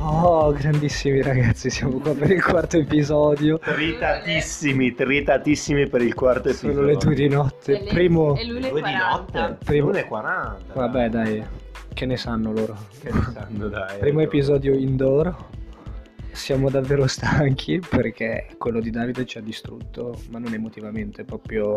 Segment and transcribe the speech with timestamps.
[0.00, 3.58] Oh, grandissimi ragazzi, siamo qua per il quarto episodio.
[3.58, 6.74] Tritatissimi, tritatissimi per il quarto episodio.
[6.74, 7.72] Sono le due di notte.
[7.82, 8.36] Le- Primo...
[8.36, 9.40] e l'una e Due di 40.
[9.48, 9.64] notte?
[9.64, 10.56] Primo- 1.40.
[10.74, 11.44] Vabbè dai,
[11.92, 12.76] che ne sanno loro.
[13.00, 13.98] Che ne sanno, dai.
[13.98, 14.28] Primo ecco.
[14.28, 15.34] episodio indoor.
[16.30, 21.74] Siamo davvero stanchi perché quello di Davide ci ha distrutto, ma non emotivamente, proprio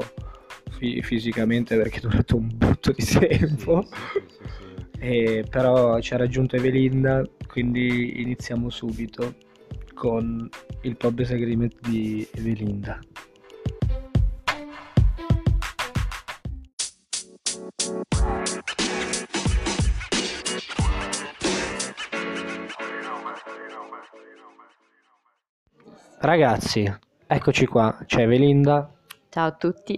[0.77, 3.81] fi- fisicamente perché è durato un botto di Sì, tempo.
[3.81, 4.70] sì, sì, sì, sì.
[5.03, 9.33] E però ci ha raggiunto Evelinda, quindi iniziamo subito
[9.95, 10.47] con
[10.83, 12.99] il Pobes Agreement di Evelinda.
[26.19, 26.87] Ragazzi,
[27.25, 28.93] eccoci qua, c'è Evelinda,
[29.29, 29.97] Ciao a tutti.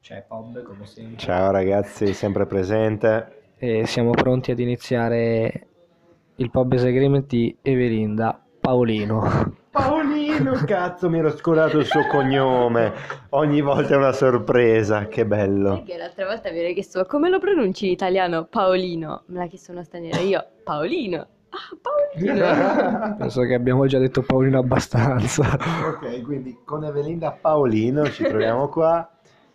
[0.00, 1.18] c'è Pob come sempre.
[1.18, 3.39] Ciao ragazzi, sempre presente.
[3.62, 5.66] E siamo pronti ad iniziare
[6.36, 9.52] il Pobes Agreement di Evelinda Paolino.
[9.70, 12.90] Paolino, cazzo, mi ero scordato il suo cognome.
[13.30, 15.74] Ogni volta è una sorpresa, che bello.
[15.74, 18.46] Perché l'altra volta mi ero chiesto come lo pronunci in italiano?
[18.46, 19.24] Paolino.
[19.26, 20.18] Me l'ha chiesto uno straniero.
[20.22, 21.26] Io, Paolino.
[21.50, 23.16] Ah, Paolino.
[23.18, 25.58] Penso che abbiamo già detto Paolino abbastanza.
[25.86, 29.06] ok, quindi con Evelinda Paolino ci troviamo qua.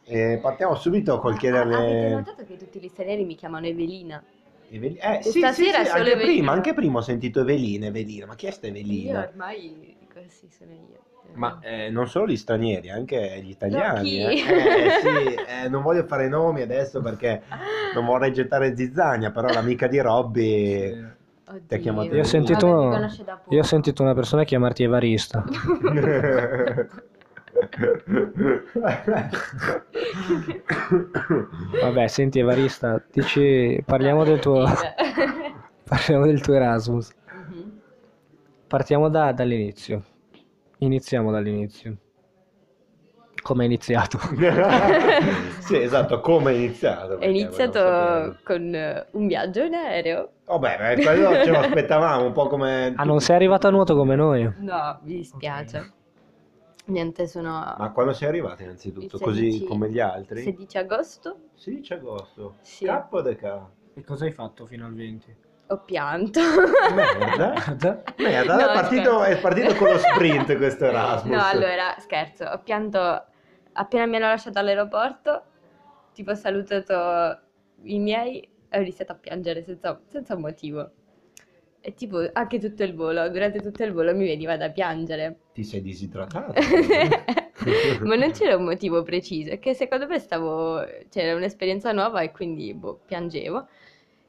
[0.07, 2.09] E partiamo subito col Ah, Avete chiederle.
[2.15, 4.23] notato che tutti gli stranieri mi chiamano Evelina?
[4.69, 6.33] Eveli- Eh, sì, Stasera sì, sì, solo anche Evelina.
[6.33, 8.25] prima, anche prima ho sentito Evelina, Evelina.
[8.25, 9.27] Ma chi è sta Io Evelina?
[9.27, 11.13] ormai così sono io.
[11.33, 14.09] Ma eh, non solo gli stranieri, anche gli italiani.
[14.09, 14.21] chi?
[14.21, 14.85] eh.
[14.85, 17.41] Eh, sì, eh, non voglio fare nomi adesso perché
[17.93, 21.13] non vorrei gettare zizzania, però l'amica di Robby...
[21.47, 21.61] Oddio.
[21.67, 23.09] Ti ha chiamato Io ho sentito, Vabbè,
[23.49, 25.43] io ho sentito una persona chiamarti Evarista.
[31.81, 34.65] Vabbè, senti Evarista, dici, parliamo del tuo,
[35.87, 37.11] parliamo del tuo Erasmus.
[37.31, 37.79] Mhm.
[38.67, 40.03] Partiamo da- dall'inizio.
[40.79, 41.95] Iniziamo dall'inizio.
[43.41, 44.17] Come è iniziato?
[45.61, 47.19] sì, esatto, come è iniziato?
[47.19, 50.29] È iniziato con eh, un viaggio in aereo.
[50.45, 52.93] Vabbè, ma quello ce lo aspettavamo un po' come...
[52.95, 54.51] Ah, non sei arrivato a nuoto come noi?
[54.57, 55.93] No, mi dispiace.
[56.85, 59.15] Niente, sono Ma quando sei arrivato innanzitutto?
[59.15, 60.41] Il Così 16 come gli altri?
[60.43, 61.37] 16 agosto.
[61.55, 62.55] 16 agosto.
[62.61, 62.85] Sì.
[62.85, 63.61] K o de K?
[63.95, 65.35] E cosa hai fatto fino al 20?
[65.69, 66.39] Ho pianto.
[66.93, 67.53] Merda.
[68.17, 71.35] Merda, No, è, partito, è partito con lo sprint questo Erasmus.
[71.35, 73.25] No, allora, scherzo, ho pianto
[73.77, 75.43] appena mi hanno lasciato all'aeroporto,
[76.13, 77.39] tipo ho salutato
[77.83, 80.91] i miei e ho iniziato a piangere senza, senza motivo.
[81.87, 85.37] E tipo, anche tutto il volo, durante tutto il volo mi veniva da piangere.
[85.53, 86.53] Ti sei disidratato?
[88.01, 92.31] Ma non c'era un motivo preciso, è che secondo me stavo, c'era un'esperienza nuova e
[92.31, 93.67] quindi boh, piangevo.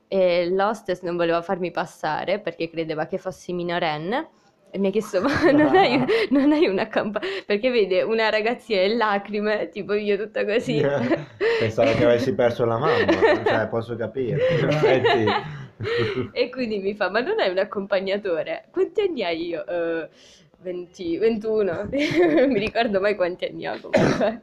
[0.06, 4.28] E l'hostess non voleva farmi passare perché credeva che fossi minorenne
[4.70, 7.26] e mi ha chiesto: Ma non hai, non hai una campagna?
[7.46, 10.78] Perché vede una ragazzina in lacrime, tipo io tutta così.
[11.58, 14.36] Pensavo che avessi perso la mamma, cioè posso capire.
[16.32, 18.66] E quindi mi fa: Ma non hai un accompagnatore?
[18.70, 19.66] Quanti anni hai io?
[19.66, 20.08] "Eh,
[20.58, 21.88] 20, 21.
[21.92, 24.42] mi ricordo mai quanti anni ho comunque.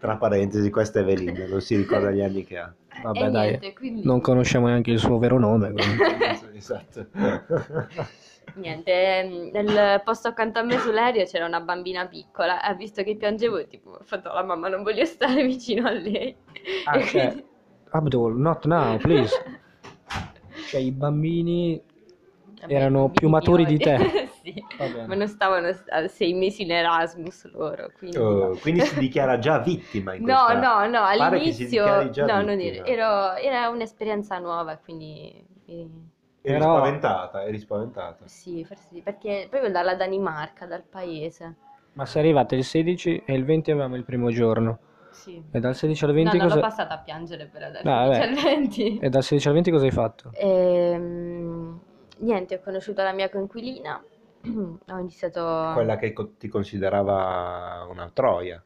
[0.00, 2.74] Tra parentesi, questa è Evelina, non si ricorda gli anni che ha.
[3.02, 3.46] Vabbè, e dai.
[3.48, 4.02] niente, quindi.
[4.04, 5.72] Non conosciamo neanche il suo vero nome.
[6.54, 7.06] esatto.
[8.54, 13.02] Niente, ehm, nel posto accanto a me sull'aereo c'era una bambina piccola e ha visto
[13.02, 16.34] che piangevo, tipo, ho fatto alla mamma, non voglio stare vicino a lei.
[16.84, 17.44] Ah, cioè, quindi-
[17.90, 19.34] Abdul, not now, please.
[20.72, 21.78] Cioè, i bambini
[22.62, 24.30] Vabbè, erano bambini più maturi di te.
[24.42, 24.54] sì,
[25.06, 28.16] ma non stavano a sei mesi in Erasmus loro, quindi...
[28.16, 30.60] Oh, quindi si dichiara già vittima in No, questa...
[30.60, 31.84] no, no, si all'inizio...
[32.24, 35.44] No, non ero, ero- era un'esperienza nuova, quindi...
[35.66, 38.26] quindi- Eri Però- spaventata, eri spaventata.
[38.26, 41.54] Sì, forse sì, perché proprio dalla Danimarca, dal paese.
[41.92, 44.78] Ma sei arrivate il 16 e il 20 avevamo il primo giorno.
[45.12, 45.42] Sì.
[45.50, 46.66] E dal 16 al No, 20 non l'ho cosa...
[46.66, 48.24] passata a piangere per adesso, No, vabbè.
[48.26, 48.98] il 20.
[48.98, 50.30] E dal 16 al 20 cosa hai fatto?
[50.34, 51.80] Ehm,
[52.18, 54.02] niente, ho conosciuto la mia coinquilina,
[54.88, 55.70] ho iniziato...
[55.74, 58.62] Quella che co- ti considerava una troia,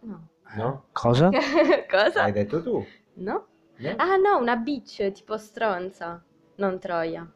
[0.00, 0.28] No.
[0.56, 0.84] no?
[0.92, 1.30] Cosa?
[1.90, 2.22] Cosa?
[2.22, 2.84] Hai detto tu.
[3.14, 3.46] No?
[3.76, 3.94] no?
[3.96, 6.22] Ah no, una bitch, tipo stronza,
[6.56, 7.28] non troia.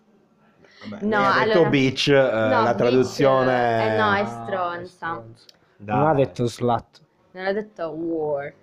[0.88, 3.94] Vabbè, no, ha detto allora- bitch, eh, No, la bitch, traduzione...
[3.94, 5.24] eh, no, è Ah, stronza.
[5.76, 5.96] Dai.
[5.96, 7.00] Non ha detto slut.
[7.32, 8.54] Non ho detto war.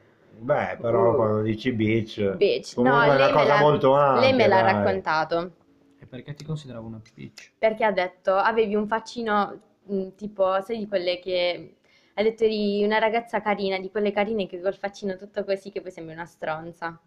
[0.41, 1.15] Beh, però Uh.
[1.15, 2.37] quando dici bitch...
[2.37, 2.73] Bitch.
[2.75, 4.73] Comunque no, è una lei me cosa l'ha- molto ampia, Lei me l'ha dai.
[4.73, 5.51] raccontato.
[5.99, 7.51] E perché ti consideravo una bitch?
[7.57, 11.75] Perché ha detto, avevi un faccino mh, tipo, sai di quelle che...
[12.15, 15.81] Ha detto eri una ragazza carina, di quelle carine che col faccino tutto così che
[15.81, 16.99] poi sembri una stronza.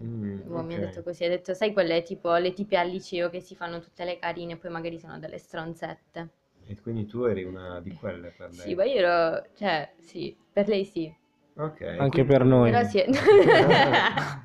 [0.00, 3.30] Mm, Boh, mi ha detto così, ha detto, sai quelle tipo le tipe al liceo
[3.30, 6.30] che si fanno tutte le carine, poi magari sono delle stronzette.
[6.66, 8.60] E quindi tu eri una di quelle per lei.
[8.68, 11.14] Sì, ma io ero, cioè, sì, per lei sì.
[11.56, 11.82] Ok.
[11.82, 12.70] Anche quindi- per noi.
[12.72, 12.98] Però sì.
[13.06, 13.12] Ok,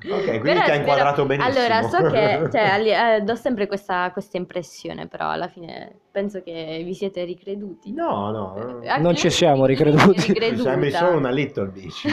[0.24, 1.58] quindi Però ti ha inquadrato benissimo.
[1.64, 6.42] Allora, so che, cioè, alli- eh, do sempre questa, questa impressione, però alla fine penso
[6.42, 7.92] che vi siete ricreduti.
[7.92, 8.80] No, no.
[8.82, 10.20] Eh, anche Non ci siamo ricreduti.
[10.56, 12.06] Sembri solo una little bitch.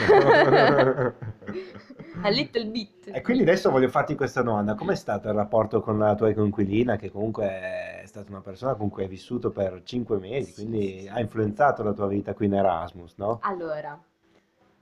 [2.22, 3.10] A little bit.
[3.10, 4.74] E quindi adesso voglio farti questa domanda.
[4.74, 8.88] Com'è stato il rapporto con la tua coinquilina, che comunque è stata una persona con
[8.90, 12.54] cui hai vissuto per cinque mesi, quindi sì, ha influenzato la tua vita qui in
[12.54, 13.38] Erasmus, no?
[13.42, 13.98] Allora,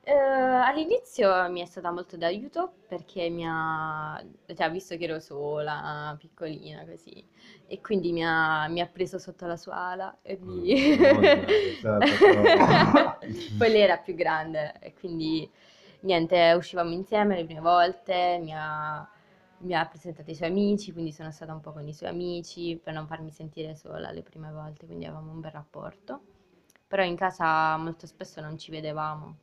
[0.03, 5.19] eh, all'inizio mi è stata molto d'aiuto perché mi ha, cioè, ha visto che ero
[5.19, 7.25] sola, piccolina così,
[7.67, 10.97] e quindi mi ha, mi ha preso sotto la sua ala e mi...
[10.97, 13.19] Madonna, è stato proprio-
[13.59, 15.51] Poi lei era più grande e quindi
[16.07, 19.07] niente, uscivamo insieme le prime volte, mi ha,
[19.59, 22.79] mi ha presentato i suoi amici, quindi sono stata un po' con i suoi amici
[22.83, 26.21] per non farmi sentire sola le prime volte, quindi avevamo un bel rapporto.
[26.89, 29.37] Però in casa molto spesso non ci vedevamo.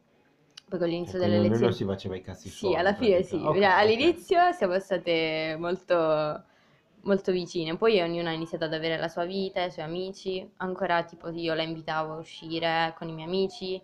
[0.68, 1.74] Poi con l'inizio delle lezioni...
[1.74, 3.68] si faceva i cazzi Sì, suoi, alla in fine sì, Cioè, ok.
[3.72, 6.44] all'inizio siamo state molto,
[7.02, 11.04] molto vicine, poi ognuno ha iniziato ad avere la sua vita, i suoi amici, ancora
[11.04, 13.82] tipo io la invitavo a uscire con i miei amici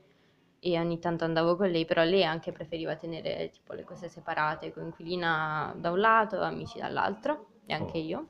[0.59, 4.73] e ogni tanto andavo con lei, però lei anche preferiva tenere tipo le cose separate,
[4.73, 8.01] coinquilina da un lato, amici dall'altro e anche Oh.
[8.01, 8.27] io,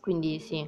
[0.00, 0.66] quindi sì.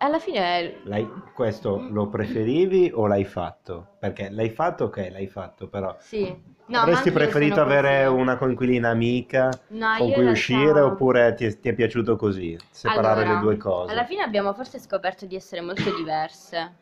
[0.00, 3.96] Alla fine L'hai- questo lo preferivi o l'hai fatto?
[3.98, 6.56] Perché l'hai fatto, ok, l'hai fatto, però sì.
[6.66, 8.20] No, avresti preferito avere così.
[8.20, 12.56] una coinquilina amica No, con cui realtà- uscire oppure ti è, ti è piaciuto così,
[12.70, 13.90] separare Allora, le due cose?
[13.90, 16.76] Alla fine abbiamo forse scoperto di essere molto diverse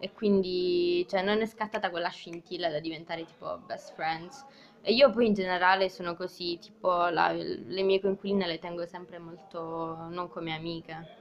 [0.00, 4.44] e quindi cioè, non è scattata quella scintilla da diventare tipo best friends.
[4.82, 9.18] E io poi in generale sono così, tipo la- le mie coinquiline le tengo sempre
[9.18, 11.18] molto non come amiche.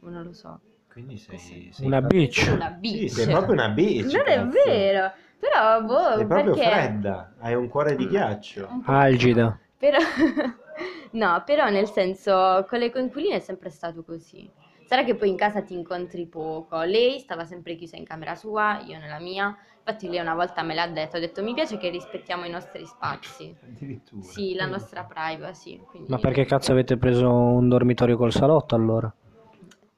[0.00, 0.60] Non lo so.
[0.90, 2.50] Quindi sei, sei Una proprio- bitch.
[2.52, 3.10] Una Sì, bitch.
[3.10, 4.12] sei proprio una bitch.
[4.14, 4.50] Non è cazzo.
[4.64, 8.66] vero, però boh, Sei proprio perché fredda, hai un cuore di ghiaccio.
[8.70, 9.58] un po' Algida.
[9.76, 9.98] Però,
[11.12, 14.50] no, però nel senso, con le coinquiline è sempre stato così.
[14.90, 16.82] Sarà che poi in casa ti incontri poco.
[16.82, 19.56] Lei stava sempre chiusa in camera sua, io nella mia.
[19.78, 22.84] Infatti lei una volta me l'ha detto, ha detto mi piace che rispettiamo i nostri
[22.86, 23.54] spazi.
[23.64, 24.20] Addirittura.
[24.24, 25.78] Sì, la nostra privacy.
[25.88, 29.14] quindi- Ma perché cazzo avete preso un dormitorio col salotto allora?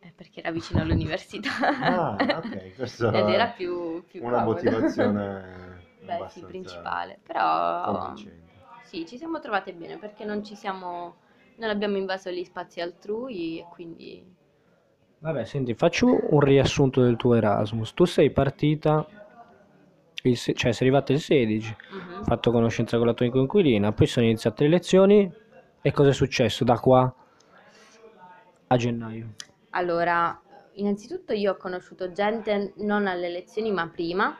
[0.01, 1.49] Eh, Perché era vicino all'università.
[1.81, 4.53] Ah, ok, questo Ed era più, più una comodo.
[4.53, 7.19] motivazione Beh, sì, principale.
[7.27, 8.15] Però
[8.85, 11.17] sì, ci siamo trovate bene perché non ci siamo...
[11.57, 14.41] Non abbiamo invaso gli spazi altrui e quindi...
[15.23, 17.95] Vabbè, senti, faccio un riassunto del tuo Erasmus.
[17.95, 19.09] Tu sei partita,
[20.25, 22.19] il se- cioè sei arrivata il 16, Mhm.
[22.19, 25.33] hai fatto conoscenza con la tua coinquilina, poi sono iniziate le lezioni
[25.81, 27.13] e cosa è successo da qua
[28.69, 29.29] a gennaio?
[29.71, 30.41] Allora,
[30.73, 34.39] innanzitutto io ho conosciuto gente non alle lezioni ma prima,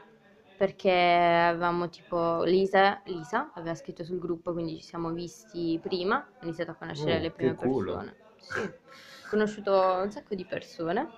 [0.55, 6.45] perché avevamo tipo Lisa, Lisa aveva scritto sul gruppo, quindi ci siamo visti prima, ho
[6.45, 7.93] iniziato a conoscere Oh, le prime che culo.
[7.95, 8.17] persone.
[8.37, 8.61] Sì,
[9.33, 11.09] conosciuto un sacco di persone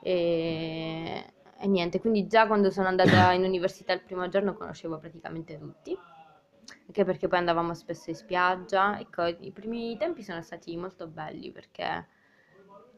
[0.00, 1.24] e,
[1.58, 5.98] e niente, quindi già quando sono andata in università il primo giorno conoscevo praticamente tutti,
[6.86, 9.00] anche perché poi andavamo spesso in spiaggia.
[9.00, 12.06] Ecco, i primi tempi sono stati molto belli perché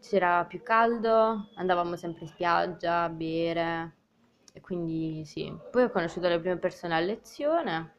[0.01, 3.97] c'era più caldo, andavamo sempre in spiaggia a bere
[4.53, 5.51] e quindi sì.
[5.71, 7.95] Poi ho conosciuto le prime persone a lezione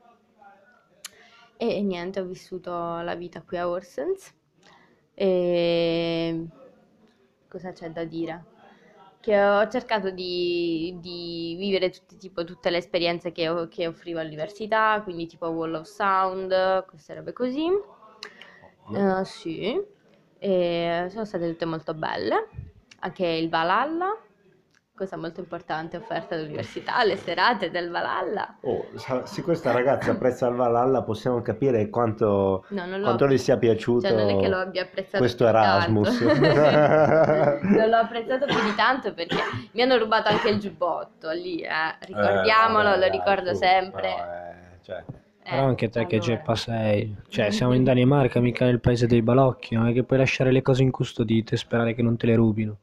[1.58, 2.72] e niente, ho vissuto
[3.02, 4.42] la vita qui a Orsens
[5.16, 6.48] e
[7.48, 8.46] cosa c'è da dire?
[9.20, 15.00] Che ho cercato di, di vivere tutti- tipo, tutte le esperienze che, che offriva l'università,
[15.04, 17.68] quindi tipo Wall of Sound, queste robe così.
[18.96, 19.82] Eh, sì,
[20.40, 22.48] e sono state tutte molto belle.
[23.00, 24.16] Anche il Valhalla,
[24.96, 28.58] cosa molto importante offerta dall'università, le serate del Valhalla.
[28.62, 28.86] Oh,
[29.24, 34.16] se questa ragazza apprezza il Valhalla possiamo capire quanto, No, quanto le sia piaciuto cioè,
[34.16, 35.48] non è che lo abbia apprezzato questo.
[35.48, 36.22] Erasmus.
[37.64, 39.38] Non l'ho apprezzato più di tanto perché
[39.72, 41.70] mi hanno rubato anche il giubbotto lì, eh.
[42.06, 44.02] Ricordiamolo, Eh, vabbè, lo ricordo su, sempre.
[44.02, 45.04] però, eh, cioè,
[45.46, 46.32] Eh, Però anche te che allora.
[46.36, 50.20] geppa sei, cioè siamo in Danimarca, mica nel paese dei balocchi, non è che puoi
[50.20, 52.78] lasciare le cose incustodite e sperare che non te le rubino.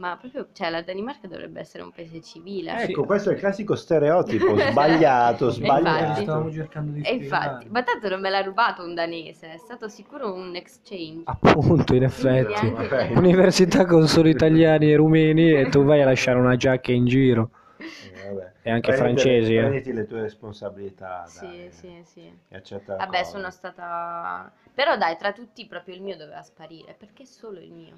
[0.00, 2.84] Ma proprio, cioè, la Danimarca dovrebbe essere un paese civile.
[2.84, 5.60] Ecco, questo è il classico stereotipo, sbagliato, infatti.
[5.60, 6.50] sbagliato.
[6.50, 10.32] cercando di E infatti, ma tanto non me l'ha rubato un danese, è stato sicuro
[10.32, 11.24] un exchange.
[11.26, 12.66] Appunto, in effetti.
[12.66, 13.12] neanche- vabbè.
[13.14, 17.50] Università con solo italiani e rumeni e tu vai a lasciare una giacca in giro.
[17.76, 18.52] Vabbè.
[18.62, 19.60] E anche Prenditi- francesi, eh.
[19.60, 21.68] Prenditi le tue responsabilità, Sì, dai.
[21.70, 22.32] sì, sì.
[22.48, 23.24] E la Vabbè, cosa.
[23.24, 24.50] sono stata...
[24.72, 27.96] Però dai, tra tutti proprio il mio doveva sparire, perché solo il mio.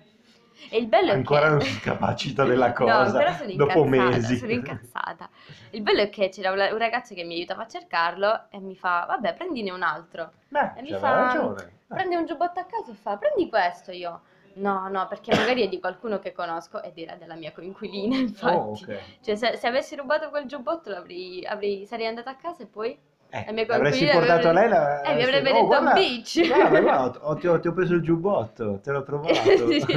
[0.68, 1.50] E il bello Ancora è che...
[1.50, 4.36] non si capacita della No, cosa, ancora sono dopo mesi.
[4.38, 5.28] sono incazzata.
[5.70, 9.04] Il bello è che c'era un ragazzo che mi aiutava a cercarlo e mi fa,
[9.08, 10.32] vabbè, prendine un altro.
[10.48, 11.70] Beh, E mi fa, ragione.
[11.86, 14.22] Prende un giubbotto a caso e fa, prendi questo io.
[14.54, 18.56] No, no, perché magari è di qualcuno che conosco ed era della mia coinquilina, infatti.
[18.56, 19.00] Oh, ok.
[19.20, 22.98] Cioè, se, se avessi rubato quel giubbotto l'avrei, avrei- sarei andata a casa e poi...
[23.34, 25.00] Eh, La mia l'avresti coinquilina portato avrebbe- lei la...
[25.00, 26.46] Eh, mi avrebbe oh, detto guarda, bitch.
[26.46, 29.32] Guarda, guarda, ho- ti, ho, ti ho preso il giubbotto, te l'ho trovato.
[29.72, 29.96] Sì, sì.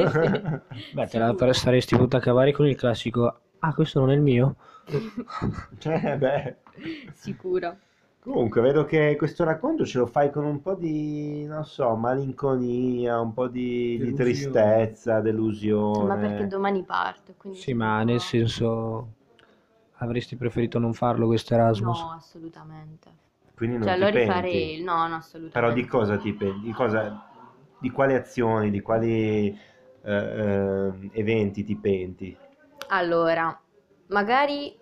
[0.93, 1.51] Beh, te la Sicuro.
[1.53, 3.39] staresti tutta a cavare con il classico.
[3.59, 4.55] Ah, questo non è il mio?
[4.85, 6.55] Eh, beh.
[7.13, 7.75] Sicuro.
[8.21, 13.19] Comunque, vedo che questo racconto ce lo fai con un po' di, non so, malinconia,
[13.19, 14.23] un po' di, di Delusione.
[14.23, 16.07] tristezza, delusione.
[16.07, 17.59] Ma perché domani parto, quindi...
[17.59, 19.09] Sì, ma nel senso.
[19.99, 21.99] Avresti preferito non farlo questo Erasmus?
[22.01, 23.23] No, assolutamente.
[23.55, 24.17] Quindi non Cioè, ti lo penti.
[24.19, 24.81] rifarei.
[24.83, 25.53] No, no, assolutamente.
[25.59, 26.67] Però di cosa ti penti?
[26.67, 27.23] Di cosa,
[27.79, 32.37] di quali azioni, di quali eh, eh, eventi ti penti?
[32.89, 33.59] Allora,
[34.07, 34.77] magari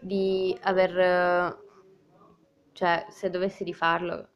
[0.00, 1.58] di aver,
[2.72, 4.28] cioè, se dovessi rifarlo,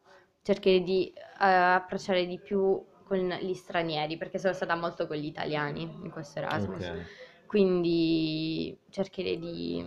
[0.42, 5.26] cercherei di eh, approcciare di più con gli stranieri, perché sono stata molto con gli
[5.26, 6.92] italiani in questo Erasmus.
[6.92, 7.06] Ok.
[7.46, 9.84] Quindi cercherei di,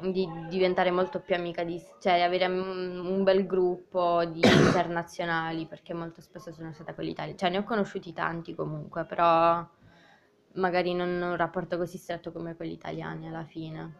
[0.00, 5.94] di diventare molto più amica di, cioè di avere un, bel gruppo di internazionali, perché
[5.94, 7.38] molto spesso sono stata con gli italiani.
[7.38, 9.66] Cioè, ne ho conosciuti tanti comunque, però
[10.54, 13.94] magari non un rapporto così stretto come con gli italiani alla fine.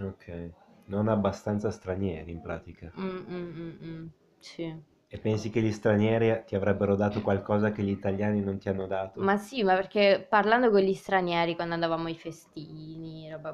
[0.00, 0.50] Ok.
[0.84, 2.92] Non abbastanza stranieri in pratica.
[2.98, 4.06] Mm, mm, mm, mm,
[4.38, 4.90] Sì.
[5.14, 8.86] E pensi che gli stranieri ti avrebbero dato qualcosa che gli italiani non ti hanno
[8.86, 9.20] dato?
[9.20, 13.01] Ma sì, ma perché parlando con gli stranieri quando andavamo ai festini,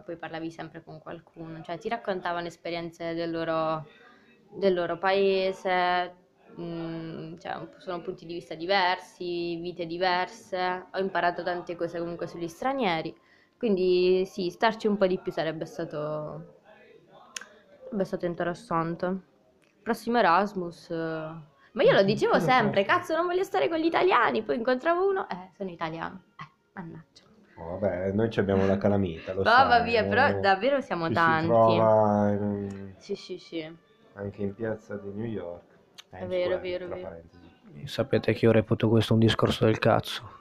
[0.05, 3.87] poi parlavi sempre con qualcuno, cioè ti raccontavano esperienze del loro,
[4.49, 6.15] del loro paese,
[6.61, 12.49] mm, cioè sono punti di vista diversi, vite diverse, ho imparato tante cose comunque sugli
[12.49, 13.17] stranieri,
[13.57, 16.55] quindi sì, starci un po' di più sarebbe stato,
[17.85, 19.21] sarebbe stato interessante.
[19.83, 24.57] Prossimo Erasmus, ma io lo dicevo sempre, cazzo non voglio stare con gli italiani, poi
[24.57, 27.28] incontravo uno, eh, sono italiano, eh, mannaggia.
[27.61, 30.41] Oh, vabbè, noi ci abbiamo la calamita, lo Mamma sai, mia, però eh.
[30.41, 31.43] davvero siamo Ci tanti.
[31.43, 33.77] Si trova in- Sì, sì, sì.
[34.15, 35.63] anche in piazza di New York.
[36.11, 37.09] È Times vero, Square, vero, tra vero.
[37.09, 37.87] parentesi.
[37.87, 40.37] Sapete che io reputo questo un discorso del cazzo.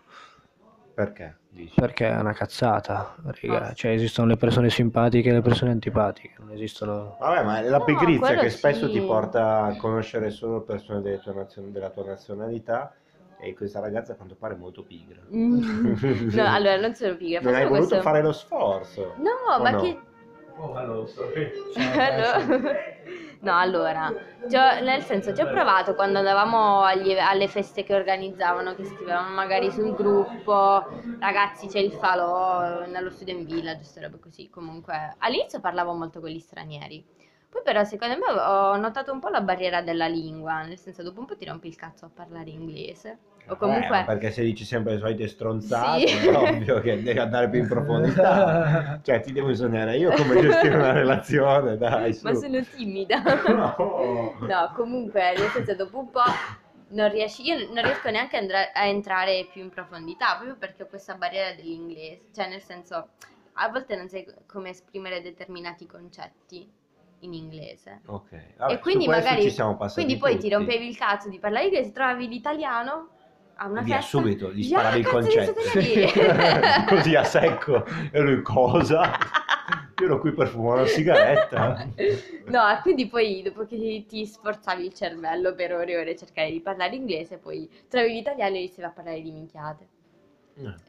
[0.94, 1.38] Perché?
[1.50, 1.74] Dici?
[1.80, 3.68] Perché è una cazzata, raga.
[3.70, 3.74] Ah.
[3.74, 6.36] Cioè, esistono le persone simpatiche e le persone antipatiche.
[6.40, 7.18] Non esistono.
[7.20, 8.94] Vabbè, ma è la No, pigrizia quello che spesso sì.
[8.94, 12.94] ti porta a conoscere solo persone delle tue nazio- della tua nazionalità
[13.39, 15.22] e questa ragazza a quanto pare è molto pigra.
[15.34, 15.94] Mm.
[16.34, 18.01] No, allora non sono pigra, non hai voluto questo...
[18.01, 19.13] fare lo sforzo.
[19.17, 19.82] No, ma no?
[19.82, 20.00] che...
[20.58, 21.51] Oh, hello, sorry.
[23.39, 23.51] No.
[23.51, 28.74] No, allora, ho- nel senso ci ho provato quando andavamo agli- alle feste che organizzavano,
[28.74, 30.84] che scrivevano magari sul gruppo,
[31.20, 34.50] ragazzi c'è il falò nello student village, queste robe così.
[34.50, 37.06] Comunque, all'inizio parlavo molto con gli stranieri,
[37.58, 41.20] poi però secondo me ho notato un po' la barriera della lingua, nel senso dopo
[41.22, 43.18] un po' ti rompi il cazzo a parlare inglese.
[43.48, 43.90] O Eh, comunque...
[43.90, 46.28] ma perché se dici sempre le solite stronzate, Sì.
[46.28, 49.00] è ovvio che devi andare più in profondità.
[49.02, 52.28] Cioè, ti devo insegnare io come gestire una relazione, dai, su.
[52.28, 53.22] Ma sono timida.
[53.48, 54.36] No.
[54.40, 56.22] No, comunque, nel senso, dopo un po'
[56.90, 60.88] non riesci, io non riesco neanche andra- a entrare più in profondità, proprio perché ho
[60.88, 63.10] questa barriera dell'inglese, cioè nel senso,
[63.54, 66.70] a volte non sai come esprimere determinati concetti
[67.20, 68.02] in inglese.
[68.06, 69.54] Ok, vabbè, e quindi magari,
[69.94, 70.54] quindi poi ti tutti.
[70.54, 73.10] rompevi il cazzo di parlare inglese, trovavi l'italiano
[73.56, 74.18] a una Via, festa.
[74.18, 75.62] subito, gli Via, sparavi il concetto.
[76.96, 77.86] Così a secco.
[78.12, 79.18] E lui cosa?
[80.00, 81.88] Io ero qui per fumare una sigaretta.
[82.46, 86.16] No, e quindi poi dopo che ti sforzavi il cervello per ore e ore a
[86.16, 89.88] cercare di parlare inglese, poi trovi l'italiano e iniziavi a parlare di minchiate.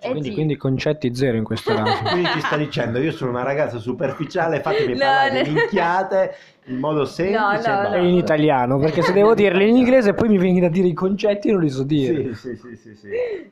[0.01, 0.33] Eh Quindi, sì.
[0.33, 2.11] quindi concetti zero in questo Erasmus.
[2.11, 5.53] Quindi ci sta dicendo, io sono una ragazza superficiale, fatemi No, parlare no.
[5.53, 6.35] minchiate
[6.67, 7.71] in modo semplice.
[7.71, 7.95] no, e no.
[7.95, 10.95] E in italiano, perché se devo dirli in inglese poi mi vieni da dire i
[10.95, 12.35] concetti non li so dire.
[12.35, 13.09] Sì, sì, sì, sì, sì.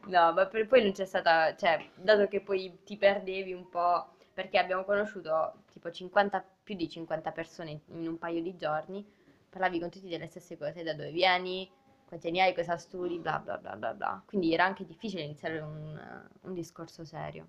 [0.06, 4.06] No, ma per- poi non c'è stata, cioè, dato che poi ti perdevi un po',
[4.32, 9.04] perché abbiamo conosciuto tipo 50, più di 50 persone in un paio di giorni,
[9.50, 11.68] parlavi con tutti delle stesse cose, da dove vieni,
[12.06, 14.22] quanti anni hai, cosa studi, bla bla bla bla bla.
[14.25, 17.48] Quindi era anche difficile iniziare un, un discorso serio.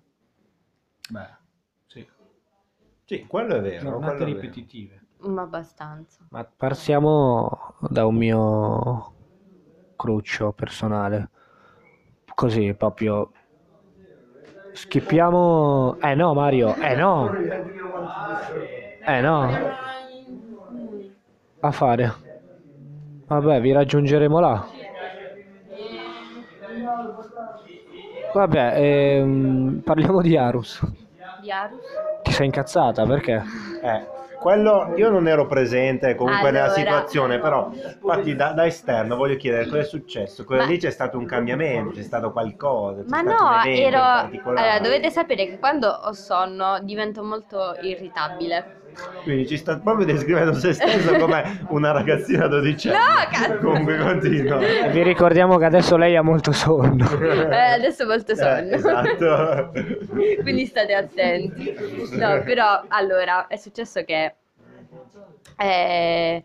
[1.08, 1.36] Beh,
[1.86, 2.06] sì.
[3.04, 3.90] Sì, quello è vero.
[3.90, 4.32] Giornate è vero.
[4.32, 5.02] ripetitive.
[5.20, 6.26] Ma abbastanza.
[6.30, 9.14] Ma partiamo da un mio
[9.96, 11.30] cruccio personale.
[12.34, 13.32] Così, proprio
[14.78, 15.98] Schippiamo...
[16.00, 17.32] Eh no, Mario, eh no.
[19.04, 19.50] Eh no.
[21.60, 22.27] A fare.
[23.28, 24.66] Vabbè, vi raggiungeremo là.
[28.32, 30.80] Vabbè, ehm, parliamo di Arus.
[31.40, 31.84] Di Arus?
[32.22, 33.42] Ti sei incazzata perché?
[33.82, 34.06] Eh,
[34.38, 36.80] quello io non ero presente comunque nella Allora.
[36.80, 37.70] situazione, però
[38.00, 40.44] infatti da, da esterno voglio chiedere cosa è successo.
[40.44, 43.52] Quello Ma- lì c'è stato un cambiamento, c'è stato qualcosa, c'è Ma stato no, un
[43.54, 44.00] evento in ero...
[44.54, 48.87] Allora, dovete sapere che quando ho sonno divento molto irritabile.
[49.22, 52.96] Quindi ci sta proprio descrivendo se stesso come una ragazzina dodicenne.
[52.96, 53.58] No, cazzo!
[53.58, 54.60] Comunque continua.
[54.60, 57.06] E vi ricordiamo che adesso lei ha molto sonno.
[57.20, 58.70] Eh, adesso ho molto sonno.
[58.70, 59.72] Eh, esatto.
[60.42, 61.74] Quindi state attenti.
[62.12, 64.34] No, però allora è successo che
[65.56, 66.44] eh,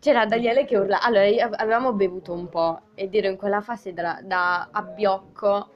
[0.00, 1.02] c'era Daniele che urla.
[1.02, 5.68] Allora, io- avevamo bevuto un po' ed ero in quella fase da, da abbiocco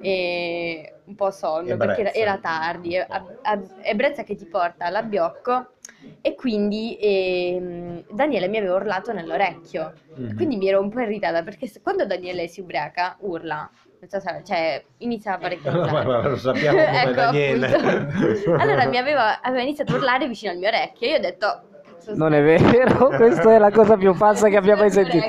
[0.00, 2.96] e un po' sonno perché era, era tardi.
[3.82, 5.72] Ebbrezza che ti porta all'abbiocco
[6.20, 9.92] e quindi ehm, Daniele mi aveva urlato nell'orecchio.
[10.14, 10.36] Mhm.
[10.36, 13.68] Quindi mi ero un po' irritata perché se- quando Daniele si ubriaca urla,
[13.98, 16.06] non so se- cioè inizia a parecchio a ma- urlare.
[16.06, 17.66] ma lo sappiamo come Ecco, Daniele.
[18.58, 21.62] Allora mi aveva, aveva iniziato a urlare vicino al mio orecchio e io ho detto...
[22.04, 25.26] "Cazzo, Non è vero, questa è la cosa più pazza che abbiamo mai sentito.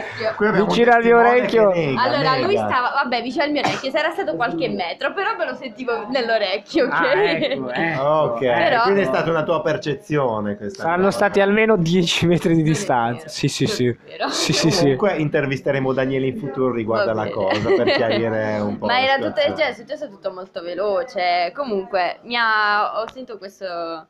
[0.66, 1.70] Vicino al mio orecchio.
[1.72, 2.68] nega, Allora lui nega.
[2.68, 6.86] stava, vabbè, vicino al mio orecchio, sarà stato qualche metro, però me lo sentivo nell'orecchio,
[6.86, 6.92] ok?
[6.92, 7.98] Ah, ecco, eh.
[7.98, 11.18] Ok, Però- quindi è stata una tua percezione questa Saranno cosa.
[11.18, 13.28] stati almeno 10 metri di distanza.
[13.28, 13.96] Sì, sì, sì.
[14.30, 14.82] Sì, sì, sì.
[14.84, 18.86] Comunque intervisteremo Daniele in futuro riguardo alla cosa per chiarire un po'.
[18.88, 21.52] Ma era tutto, cioè, è successo tutto molto veloce.
[21.56, 24.08] Comunque, mi ha, ho sentito questo,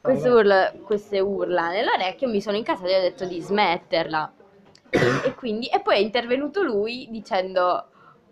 [0.00, 2.28] questo urla, queste urla nell'orecchio.
[2.28, 4.32] Mi sono incazzata e ho detto di smetterla.
[4.90, 7.86] E quindi, e poi è intervenuto lui dicendo: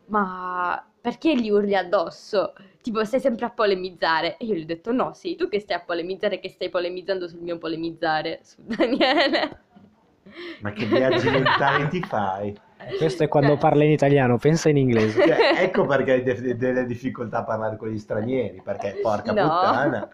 [0.07, 2.55] Ma perché gli urli addosso?
[2.81, 4.37] Tipo, stai sempre a polemizzare.
[4.39, 7.29] E io gli ho detto: No, sì, tu che stai a polemizzare, che stai polemizzando
[7.29, 9.61] sul mio polemizzare, su Daniele.
[10.61, 12.67] Ma che viaggi mentali ti fai?
[12.97, 15.23] Questo è quando parla in italiano, pensa in inglese.
[15.27, 19.43] Cioè, ecco perché hai de- delle difficoltà a parlare con gli stranieri, perché porca No.
[19.43, 20.09] puttana.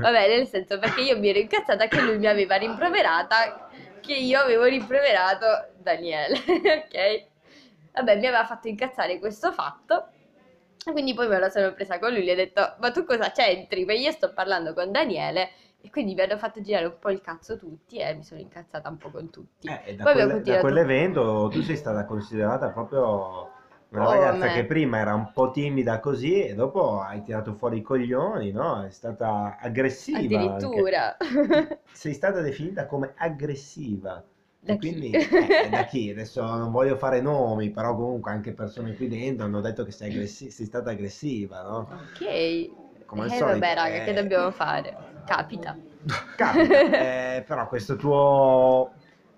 [0.00, 3.68] Vabbè, nel senso perché io mi ero incazzata che lui mi aveva rimproverata,
[4.00, 5.46] che io avevo rimproverato
[5.78, 7.24] Daniele, ok?
[7.94, 10.08] Vabbè, mi aveva fatto incazzare questo fatto.
[10.86, 13.30] E quindi poi me la sono presa con lui, gli ho detto, ma tu cosa
[13.30, 13.84] c'entri?
[13.86, 15.48] Perché io sto parlando con Daniele
[15.84, 18.88] e quindi mi hanno fatto girare un po' il cazzo tutti e mi sono incazzata
[18.88, 19.68] un po' con tutti.
[19.68, 23.50] Eh, e da, quelle- da continuato- quell'evento tu sei stata considerata proprio
[23.90, 24.52] una Oh, ragazza me.
[24.54, 28.82] che prima era un po' timida così e dopo hai tirato fuori i coglioni, no?
[28.84, 30.40] È stata aggressiva.
[30.54, 30.64] anche.
[30.64, 31.16] Addirittura.
[31.92, 34.22] Sei stata definita come aggressiva.
[34.60, 34.88] Da E chi?
[34.90, 35.14] quindi,
[35.60, 36.10] eh, da chi?
[36.10, 40.08] Adesso non voglio fare nomi, però comunque anche persone qui dentro hanno detto che sei,
[40.10, 41.88] aggressi- sei stata aggressiva, no?
[41.90, 42.20] ok.
[43.14, 44.04] Come al eh, solito, vabbè, raga, eh.
[44.04, 44.96] che dobbiamo fare?
[45.24, 45.76] Capita.
[46.36, 48.92] Capita, eh, però questo tuo...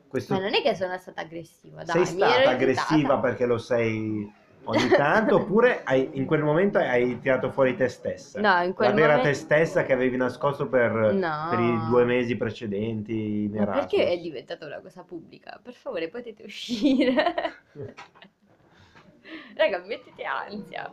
[0.09, 0.33] Questo...
[0.35, 4.33] Ma non è che sono stata aggressiva, dai, sei stata aggressiva perché lo sei
[4.65, 8.41] ogni tanto oppure hai- in quel momento hai tirato fuori te stessa?
[8.41, 11.47] No, in quel La vera momento- te stessa che avevi nascosto per, No.
[11.51, 13.87] per i due mesi precedenti in Erasmus.
[13.91, 15.61] perché è diventata una cosa pubblica?
[15.63, 17.15] Per favore, potete uscire.
[19.55, 20.91] Raga, mettete ansia.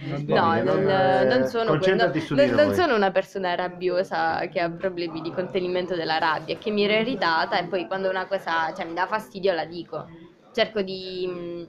[0.00, 0.84] No, bene, non,
[1.26, 5.20] non- sono, concentrati no- su di non- non sono una persona rabbiosa che ha problemi
[5.20, 8.94] di contenimento della rabbia, che mi ero irritata e poi quando una cosa cioè, mi
[8.94, 10.08] dà fastidio la dico.
[10.52, 11.68] Cerco di, mh,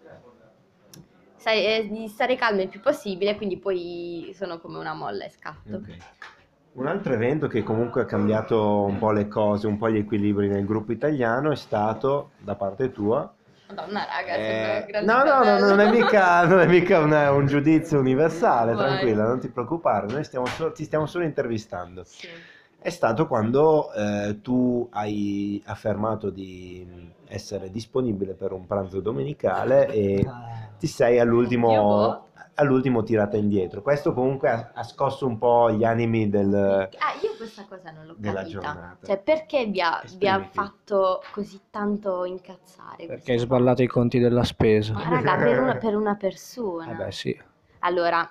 [1.38, 5.30] stare, eh, di stare calma il più possibile, quindi poi sono come una molla e
[5.30, 5.76] scatto.
[5.76, 5.98] Ok.
[6.72, 10.48] Un altro evento che comunque ha cambiato un po' le cose, un po' gli equilibri
[10.48, 13.32] nel gruppo italiano è stato da parte tua.
[13.70, 18.00] Madonna, raga, eh, no, no, no, non è mica, non è mica una- un giudizio
[18.00, 18.88] universale, Vai.
[18.88, 22.04] tranquilla, non ti preoccupare, noi stiamo so- ti stiamo solo intervistando.
[22.04, 22.28] Sì.
[22.80, 30.28] È stato quando eh, tu hai affermato di essere disponibile per un pranzo domenicale e
[30.80, 32.29] ti sei all'ultimo, boh.
[32.60, 33.82] All'ultimo tirata indietro.
[33.82, 36.54] Questo comunque ha, ha scosso un po' gli animi del...
[36.54, 38.60] Ah, io questa cosa non l'ho Della capita.
[38.60, 38.98] giornata.
[39.06, 43.06] Cioè, perché vi ha, vi ha fatto così tanto incazzare?
[43.06, 44.94] Perché hai sballato i conti della spesa.
[44.94, 46.92] Ma raga, per una, per una persona.
[46.92, 47.42] Eh beh, sì.
[47.80, 48.30] Allora,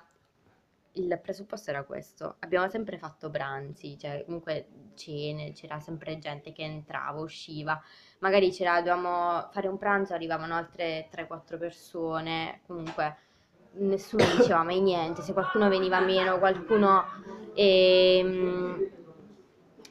[0.92, 2.36] il presupposto era questo.
[2.40, 7.80] Abbiamo sempre fatto pranzi, cioè comunque cene, c'era sempre gente che entrava, usciva.
[8.18, 13.16] Magari c'era, dovevamo fare un pranzo, arrivavano altre 3-4 persone, comunque
[13.78, 17.04] nessuno diceva mai niente, se qualcuno veniva meno, qualcuno
[17.54, 18.90] ehm,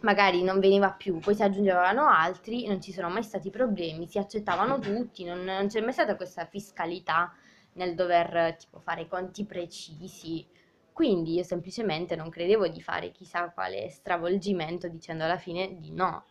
[0.02, 4.17] magari non veniva più, poi si aggiungevano altri, non ci sono mai stati problemi, si
[4.17, 7.34] accettavano tutti, non, non c'è mai stata questa fiscalità
[7.73, 10.45] nel dover tipo fare conti precisi.
[10.91, 16.23] Quindi io semplicemente non credevo di fare chissà quale stravolgimento dicendo alla fine di no.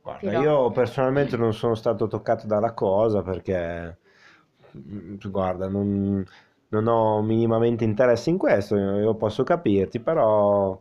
[0.00, 3.98] Guarda, Però- io personalmente non sono stato toccato dalla cosa perché,
[4.76, 6.24] mm, guarda, non,
[6.68, 10.80] non ho minimamente interesse in questo, io posso capirti, però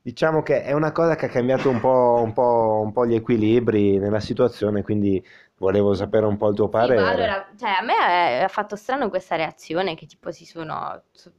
[0.00, 3.14] diciamo che è una cosa che ha cambiato un po', un po', un po' gli
[3.14, 5.24] equilibri nella situazione, quindi
[5.58, 7.10] volevo sapere un po' il tuo Sì, ma parere.
[7.10, 11.32] allora, cioè, a me ha fatto strano questa reazione che tipo si sono, so-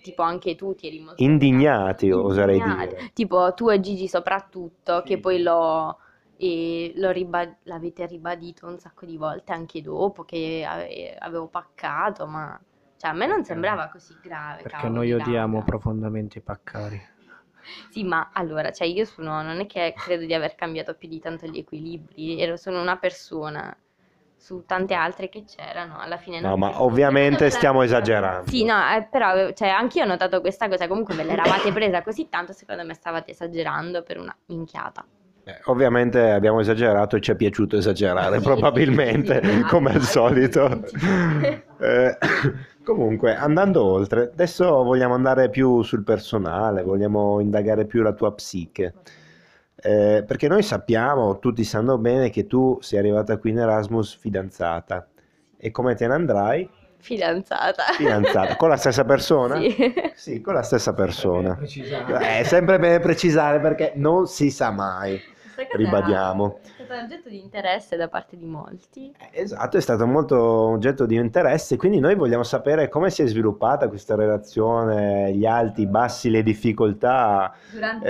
[0.00, 2.94] tipo anche tu ti eri molto Indignati, oserei indignati.
[3.00, 3.08] dire.
[3.14, 5.20] Tipo tu e Gigi soprattutto, che Sì.
[5.20, 5.98] poi lo,
[6.36, 12.26] e lo riba- l'avete ribadito un sacco di volte anche dopo che ave- avevo paccato,
[12.26, 12.60] ma
[12.96, 15.70] cioè, a me non sembrava così grave, Perché cavolo noi di odiamo raga.
[15.70, 17.00] profondamente i paccari.
[17.90, 21.18] Sì, ma allora, cioè io sono, non è che credo di aver cambiato più di
[21.18, 23.74] tanto gli equilibri, ero, sono una persona
[24.36, 28.50] su tante altre che c'erano, alla fine No, non ma ovviamente stiamo la- esagerando.
[28.50, 32.02] Sì, no, eh, però avevo- cioè, anch'io ho notato questa cosa, comunque ve l'eravate presa
[32.02, 35.02] così tanto, secondo me stavate esagerando per una minchiata.
[35.46, 40.00] Eh, ovviamente abbiamo esagerato e ci è piaciuto esagerare, Sì, probabilmente, sì, sì, come al
[40.02, 40.10] sì.
[40.12, 40.82] solito.
[40.86, 41.62] Sì.
[41.80, 42.18] Eh,
[42.84, 48.94] comunque, andando oltre, adesso vogliamo andare più sul personale, vogliamo indagare più la tua psiche.
[49.76, 55.08] Eh, perché noi sappiamo, tutti sanno bene che tu sei arrivata qui in Erasmus fidanzata.
[55.56, 56.70] E come te ne andrai?
[56.98, 57.82] Fidanzata.
[57.92, 58.56] Fidanzata.
[58.56, 59.58] Con la stessa persona?
[59.58, 59.92] Sì.
[60.14, 61.54] Sì, con la stessa persona.
[61.54, 62.14] Precisare.
[62.14, 65.20] Eh, È sempre bene precisare perché non si sa mai.
[65.72, 66.60] Ribadiamo.
[66.73, 69.14] È stato oggetto di interesse da parte di molti.
[69.16, 73.26] Eh, Esatto, è stato molto oggetto di interesse, quindi noi vogliamo sapere come si è
[73.26, 78.06] sviluppata questa relazione, gli alti, i bassi, le difficoltà, Durante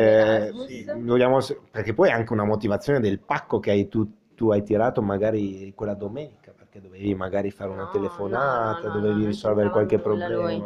[0.48, 1.38] eh, sì, vogliamo
[1.70, 5.72] perché poi è anche una motivazione del pacco che hai tu, tu hai tirato magari
[5.74, 10.28] quella domenica, perché dovevi magari fare una No, telefonata, no, no, dovevi risolvere qualche nulla
[10.28, 10.62] lui.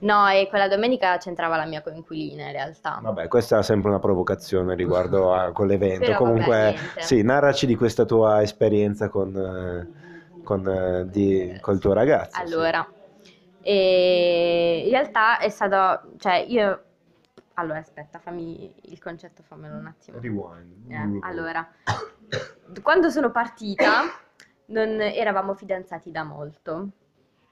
[0.00, 2.98] No, e quella domenica c'entrava la mia coinquilina in realtà.
[3.02, 5.98] Vabbè, questa è sempre una provocazione riguardo a quell'evento.
[6.06, 7.02] Però vabbè, Comunque, niente.
[7.02, 12.36] sì, narraci di questa tua esperienza con, eh, con, eh, di- col tuo ragazzo.
[12.36, 12.42] sì.
[12.42, 12.92] Allora,
[13.62, 16.84] e in realtà è stato, cioè io,
[17.54, 20.18] allora aspetta, fammi il concetto, fammelo un attimo.
[20.18, 20.90] Rewind.
[20.90, 21.68] Eh, allora,
[22.82, 24.02] quando sono partita
[24.66, 26.88] non eravamo fidanzati da molto,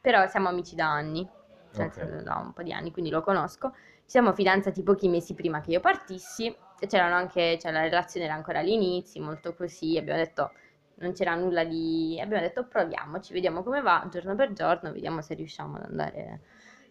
[0.01, 1.29] però siamo amici da anni,
[1.73, 1.97] cioè Ok.
[1.97, 3.73] nel senso, da un po' di anni, quindi lo conosco.
[3.73, 6.47] Ci siamo fidanzati pochi mesi prima che io partissi
[6.81, 10.53] e c'erano anche, cioè la relazione era ancora agli inizi, molto così, abbiamo detto
[11.01, 12.19] non c'era nulla di...
[12.21, 16.41] abbiamo detto proviamoci, vediamo come va, giorno per giorno, vediamo se riusciamo ad andare...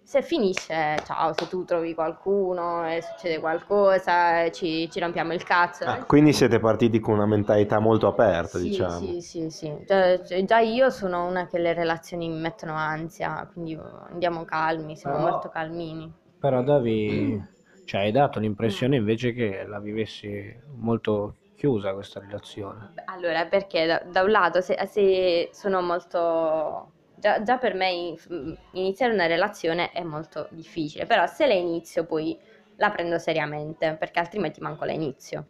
[0.07, 5.43] Se finisce, ciao, se tu trovi qualcuno e succede qualcosa, e ci, ci rompiamo il
[5.43, 5.83] cazzo.
[5.83, 8.89] Ah, quindi siete partiti con una mentalità molto aperta, Sì, diciamo.
[8.89, 9.77] sì, sì, sì.
[9.85, 13.77] Già, cioè, già io sono una che le relazioni mi mettono ansia, quindi
[14.09, 16.09] andiamo calmi, siamo Però- molto calmini.
[16.39, 17.37] Però davi,
[17.83, 22.91] cioè hai dato l'impressione invece che la vivessi molto chiusa questa relazione.
[23.07, 26.91] Allora, perché da, da un lato, se, se sono molto...
[27.19, 32.05] Già, già per me in- iniziare una relazione è molto difficile, però se la inizio
[32.05, 32.37] poi
[32.75, 35.47] la prendo seriamente, perché altrimenti manco la inizio.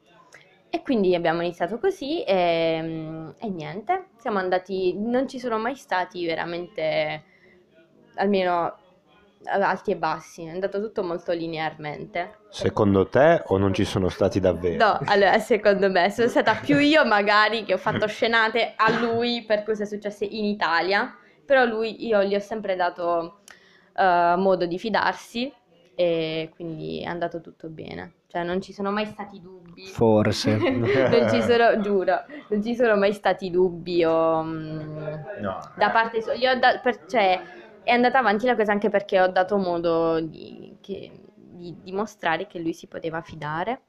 [0.69, 6.25] E quindi abbiamo iniziato così e, e niente, siamo andati, non ci sono mai stati
[6.25, 7.23] veramente,
[8.15, 8.77] almeno
[9.45, 12.39] alti e bassi, è andato tutto molto linearmente.
[12.49, 14.83] Secondo te o non ci sono stati davvero?
[14.83, 19.43] No, allora secondo me sono stata più io magari che ho fatto scenate a lui
[19.45, 21.15] per cose successe in Italia,
[21.47, 23.39] però lui io gli ho sempre dato
[23.95, 25.51] eh, modo di fidarsi
[25.95, 28.13] e quindi è andato tutto bene.
[28.27, 29.87] Cioè non ci sono mai stati dubbi.
[29.87, 30.57] Forse.
[30.59, 35.59] non ci sono, giuro, non ci sono mai stati dubbi o, mm, No.
[35.77, 36.33] da parte sua.
[36.35, 37.41] Cioè,
[37.83, 42.59] è andata avanti la cosa anche perché ho dato modo di, che- di dimostrare che
[42.59, 43.81] lui si poteva fidare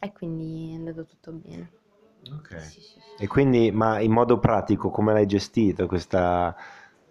[0.00, 1.70] e quindi è andato tutto bene.
[2.32, 2.60] Ok.
[2.60, 3.22] Sì, sì, sì.
[3.22, 6.54] E quindi, ma in modo pratico, come l'hai gestito questa,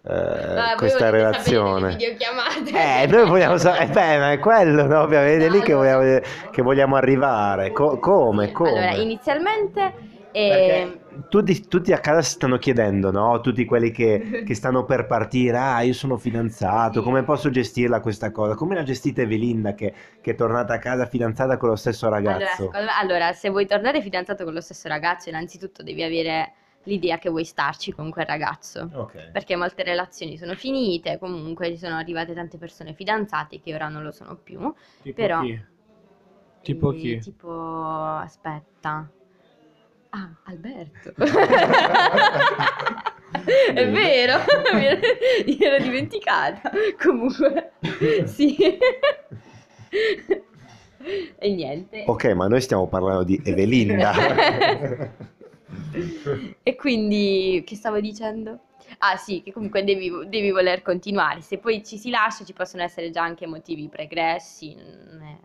[0.02, 1.96] eh, Ah, questa relazione?
[1.96, 5.00] Eh, noi vogliamo sapere, eh, beh, ma è quello, no?
[5.00, 5.96] Ovviamente è lì che Allora.
[5.96, 7.72] vogliamo, che vogliamo arrivare.
[7.72, 8.70] Co- come, come?
[8.70, 9.94] Allora, inizialmente
[10.48, 13.40] Perché eh, tutti, tutti a casa si stanno chiedendo, no?
[13.40, 17.04] Tutti quelli che, che stanno per partire, ah, io sono fidanzato, Sì.
[17.04, 18.54] come posso gestirla questa cosa?
[18.54, 22.32] Come la gestite Evelinda che, che è tornata a casa fidanzata con lo stesso allora,
[22.32, 22.70] ragazzo?
[22.72, 27.30] me- allora, se vuoi tornare fidanzato con lo stesso ragazzo, innanzitutto devi avere l'idea che
[27.30, 28.88] vuoi starci con quel ragazzo.
[28.92, 29.30] Ok.
[29.32, 34.02] Perché molte relazioni sono finite, comunque ci sono arrivate tante persone fidanzate che ora non
[34.02, 34.58] lo sono più.
[35.02, 35.64] Tipo Però- chi?
[36.62, 37.18] Tipo chi?
[37.18, 39.08] Tipo, aspetta.
[40.16, 41.12] Ah, Alberto.
[43.74, 44.38] È vero,
[44.72, 46.70] mi ero, dimenticata.
[46.98, 47.72] Comunque,
[48.24, 48.56] sì.
[51.38, 52.04] E niente.
[52.06, 54.14] Ok, ma noi stiamo parlando di Evelinda.
[56.62, 58.60] E quindi, che stavo dicendo?
[58.98, 61.42] Ah sì, che comunque devi, devi voler continuare.
[61.42, 65.36] Se poi ci si lascia, ci possono essere già anche motivi pregressi, non è,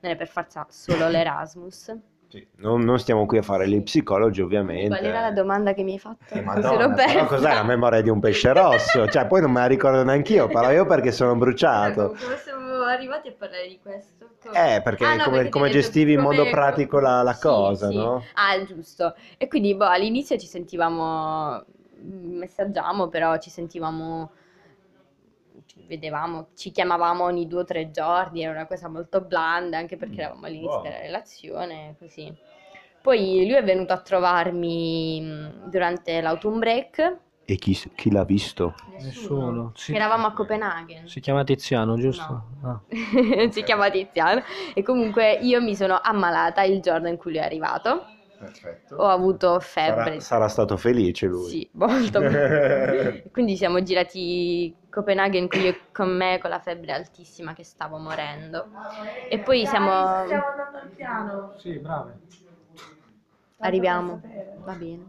[0.00, 1.94] non è per forza solo l'Erasmus.
[2.36, 4.88] Sì, non, non stiamo qui a fare gli psicologi, ovviamente.
[4.88, 6.34] Qual era la domanda che mi hai fatto?
[6.34, 9.08] Eh, Madonna, però cos'è la memoria di un pesce rosso?
[9.08, 12.08] Cioè, poi non me la ricordo neanche io, però io perché sono bruciato.
[12.08, 14.28] Come siamo arrivati a parlare di questo?
[14.52, 17.40] Eh, perché Ah, no, come, perché come gestivi in modo come- pratico la, la Sì,
[17.40, 17.94] cosa, sì.
[17.94, 18.22] no?
[18.34, 19.14] Ah, giusto.
[19.38, 21.64] E quindi boh, all'inizio ci sentivamo,
[22.04, 24.30] mm, messaggiamo, però ci sentivamo,
[25.86, 30.16] vedevamo, ci chiamavamo ogni due o tre giorni, era una cosa molto blanda, anche perché
[30.16, 30.88] Mm, eravamo all'inizio buono.
[30.88, 32.34] della relazione, così.
[33.00, 37.16] Poi lui è venuto a trovarmi mm, durante l'autumn break.
[37.44, 38.74] E chi, chi l'ha visto?
[38.98, 39.70] Nessuno.
[39.76, 39.94] Sì.
[39.94, 41.06] Eravamo a Copenaghen.
[41.06, 42.42] Si chiama Tiziano, giusto?
[42.60, 42.68] No.
[42.68, 42.80] Ah.
[43.50, 44.42] si chiama Tiziano.
[44.74, 48.06] E comunque io mi sono ammalata il giorno in cui lui è arrivato.
[48.38, 48.96] Perfetto.
[48.96, 50.04] Ho avuto febbre.
[50.04, 51.48] Sarà, sarà stato felice lui.
[51.48, 52.20] Sì, molto.
[53.32, 58.68] Quindi siamo girati Copenaghen con, io, con me con la febbre altissima che stavo morendo.
[59.28, 60.24] E poi siamo...
[60.24, 61.54] Stiamo andando al piano.
[61.58, 62.18] Sì, brave.
[63.58, 64.20] Arriviamo.
[64.64, 65.08] Va bene.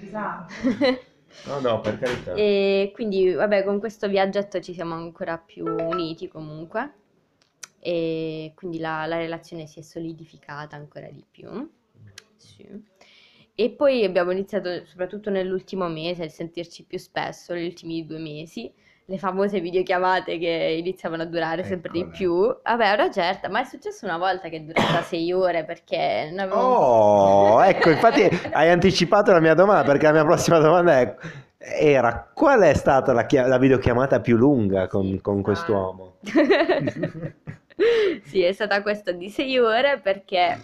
[0.00, 0.52] Esatto.
[1.44, 2.32] No, no, per carità.
[2.32, 6.94] E quindi, vabbè, con questo viaggetto ci siamo ancora più uniti comunque.
[7.80, 11.70] E quindi la, la relazione si è solidificata ancora di più.
[12.36, 12.66] Sì.
[13.54, 18.72] E poi abbiamo iniziato, soprattutto nell'ultimo mese, a sentirci più spesso, negli ultimi due mesi,
[19.04, 22.36] le famose videochiamate che iniziavano a durare sempre di più.
[22.62, 26.38] Vabbè, ora certa, ma è successo una volta che è durata sei ore perché non
[26.40, 26.60] avevo...
[26.60, 31.16] Oh, ecco, infatti hai anticipato la mia domanda perché la mia prossima domanda è-
[31.58, 36.18] era qual è stata la, la videochiamata più lunga con, con quest'uomo?
[38.24, 40.60] Sì, è stata questa di sei ore perché,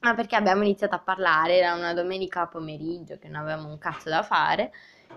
[0.00, 4.08] ma perché abbiamo iniziato a parlare, era una domenica pomeriggio che non avevamo un cazzo
[4.08, 4.72] da fare,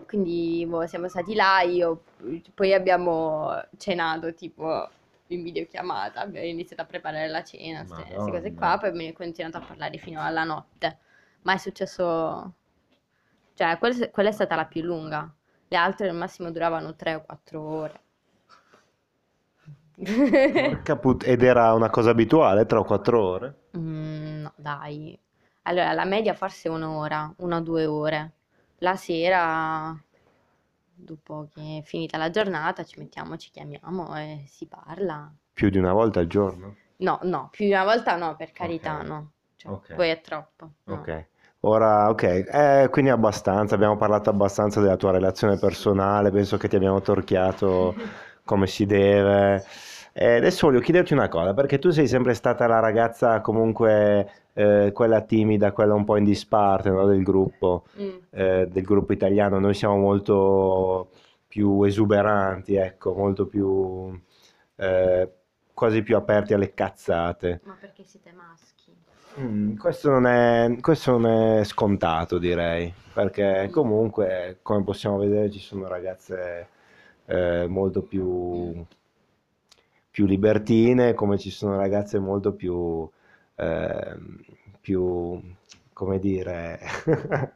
[0.07, 2.03] quindi boh, siamo stati là, io,
[2.53, 4.89] poi abbiamo cenato tipo
[5.27, 9.61] in videochiamata, abbiamo iniziato a preparare la cena, queste cose qua, poi abbiamo continuato a
[9.61, 10.99] parlare fino alla notte,
[11.41, 12.53] ma è successo,
[13.53, 15.29] cioè quella, quella è stata la più lunga,
[15.67, 18.03] le altre al massimo duravano tre o quattro ore.
[21.01, 23.55] Put- Ed era una cosa abituale, 3 o 4 ore?
[23.77, 25.19] Mm, no, dai.
[25.63, 28.33] Allora, la media forse un'ora, una o due ore.
[28.79, 29.95] La sera,
[30.93, 35.33] dopo che è finita la giornata, ci mettiamo, ci chiamiamo e si parla.
[35.53, 36.75] Più di una volta al giorno?
[36.97, 39.05] No, no, più di una volta no, per carità, Ok.
[39.05, 39.31] no.
[39.55, 39.89] Cioè, Ok.
[39.93, 40.71] poi è troppo.
[40.85, 40.95] no.
[40.95, 41.27] Ok.
[41.61, 46.75] Ora, ok, eh, quindi abbastanza, abbiamo parlato abbastanza della tua relazione personale, penso che ti
[46.75, 47.95] abbiamo torchiato
[48.45, 49.63] come si deve.
[50.13, 54.91] E adesso voglio chiederti una cosa, perché tu sei sempre stata la ragazza comunque eh,
[54.93, 58.09] quella timida, quella un po' in disparte, no, del gruppo, Mm.
[58.29, 59.59] eh, del gruppo italiano.
[59.59, 61.09] Noi siamo molto
[61.47, 64.17] più esuberanti, ecco, molto più
[64.77, 65.29] eh,
[65.73, 67.61] quasi più aperti alle cazzate.
[67.65, 68.93] Ma perché siete maschi?
[69.39, 75.59] Mm, questo non è, questo non è scontato, direi, perché comunque, come possiamo vedere, ci
[75.59, 76.69] sono ragazze
[77.25, 78.83] eh, molto più,
[80.11, 83.07] più libertine, come ci sono ragazze molto più,
[83.55, 84.39] ehm,
[84.81, 85.41] più,
[85.93, 86.79] come dire,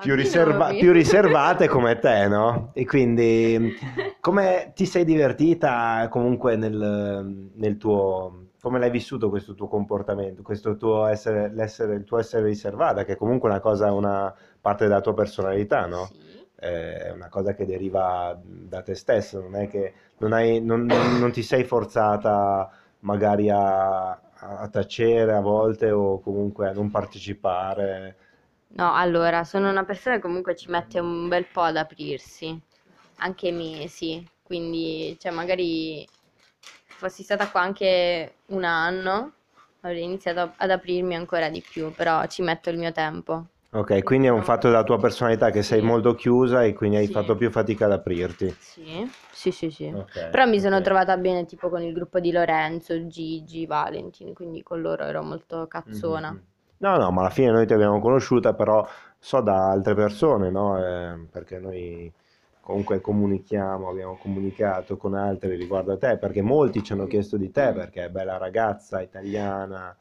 [0.00, 2.70] più, riserva- più riservate come te, no?
[2.74, 3.74] E quindi,
[4.20, 8.45] come ti sei divertita comunque nel, nel tuo...
[8.66, 13.12] Come l'hai vissuto questo tuo comportamento, questo tuo essere, l'essere- il tuo essere riservata, che
[13.12, 16.06] è comunque una cosa, una parte della tua personalità, no?
[16.06, 16.44] Sì.
[16.56, 21.20] È una cosa che deriva da te stesso, non è che non hai, non, non-
[21.20, 22.68] non ti sei forzata
[23.00, 28.16] magari a, a tacere a volte o comunque a non partecipare.
[28.76, 32.58] No, allora, sono una persona che comunque ci mette un bel po' ad aprirsi,
[33.18, 36.04] anche mesi, quindi, cioè, magari
[36.96, 39.32] fossi stata qua anche un anno,
[39.80, 43.46] avrei iniziato ad aprirmi ancora di più, però ci metto il mio tempo.
[43.70, 45.86] Ok, quindi è un fatto della tua personalità che sei Sì.
[45.86, 47.12] molto chiusa e quindi hai Sì.
[47.12, 48.58] fatto più fatica ad aprirti.
[48.58, 49.96] Sì, sì, sì, sì.
[50.00, 50.82] Ok, Però mi sono ok.
[50.82, 55.66] trovata bene tipo con il gruppo di Lorenzo, Gigi, Valentin, quindi con loro ero molto
[55.68, 56.36] cazzona.
[56.36, 56.44] Mhm.
[56.78, 58.86] No, no, ma alla fine noi ti abbiamo conosciuta, però
[59.18, 60.76] so da altre persone, no?
[60.78, 62.12] Eh, perché noi
[62.66, 67.52] comunque comunichiamo, abbiamo comunicato con altri riguardo a te, perché molti ci hanno chiesto di
[67.52, 69.96] te, perché è bella ragazza, italiana,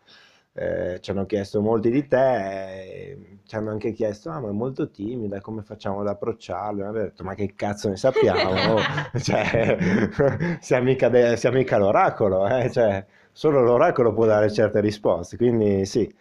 [0.51, 4.89] eh, ci hanno chiesto molti di te, ci hanno anche chiesto, ah ma è molto
[4.89, 6.81] timida, come facciamo ad approcciarlo?
[6.81, 8.77] E abbiamo detto, ma che cazzo ne sappiamo?
[9.21, 9.77] cioè,
[10.59, 12.71] siamo mica, de- siamo mica l'oracolo, eh?
[12.71, 16.11] Cioè, solo l'oracolo può dare certe risposte, quindi sì.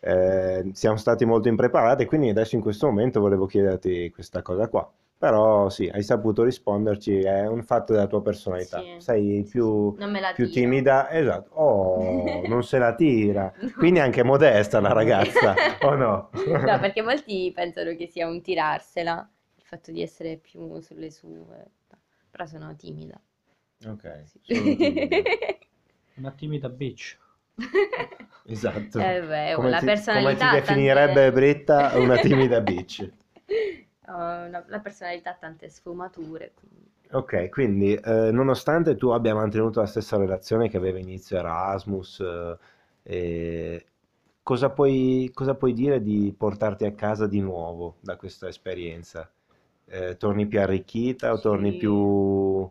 [0.00, 4.88] Eh, siamo stati molto impreparati, quindi adesso in questo momento volevo chiederti questa cosa qua.
[5.18, 8.80] Però sì, hai saputo risponderci, è un fatto della tua personalità.
[8.80, 8.94] Sì.
[8.98, 11.50] Sei più, Non me la più timida, esatto.
[11.54, 13.52] Oh, non se la tira.
[13.76, 16.30] Quindi è anche modesta la ragazza, o no?
[16.32, 21.66] No, perché molti pensano che sia un tirarsela, il fatto di essere più sulle sue.
[22.30, 23.20] Però sono timida.
[23.88, 24.54] Ok, Sì.
[24.54, 25.16] sono timida.
[26.14, 27.18] Una timida bitch.
[28.46, 29.00] Esatto.
[29.00, 33.10] Eh beh, Come la ti, personalità come ti ha tante- definirebbe Britta una timida bitch.
[34.08, 36.90] Ho una- la personalità ha tante sfumature, quindi.
[37.10, 42.58] Ok, quindi eh, nonostante tu abbia mantenuto la stessa relazione che aveva inizio Erasmus, eh,
[43.04, 43.86] eh,
[44.42, 49.30] cosa puoi, cosa puoi dire di portarti a casa di nuovo da questa esperienza?
[49.86, 51.78] Eh, torni più arricchita o torni Sì.
[51.78, 52.70] più,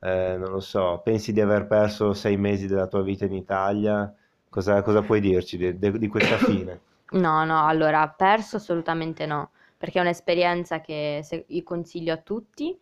[0.00, 4.14] eh, non lo so, pensi di aver perso sei mesi della tua vita in Italia?
[4.48, 6.80] Cosa, cosa puoi dirci di, di- di questa fine?
[7.12, 9.50] No, no, allora, perso assolutamente no,
[9.82, 12.78] perché è un'esperienza che se- io consiglio a tutti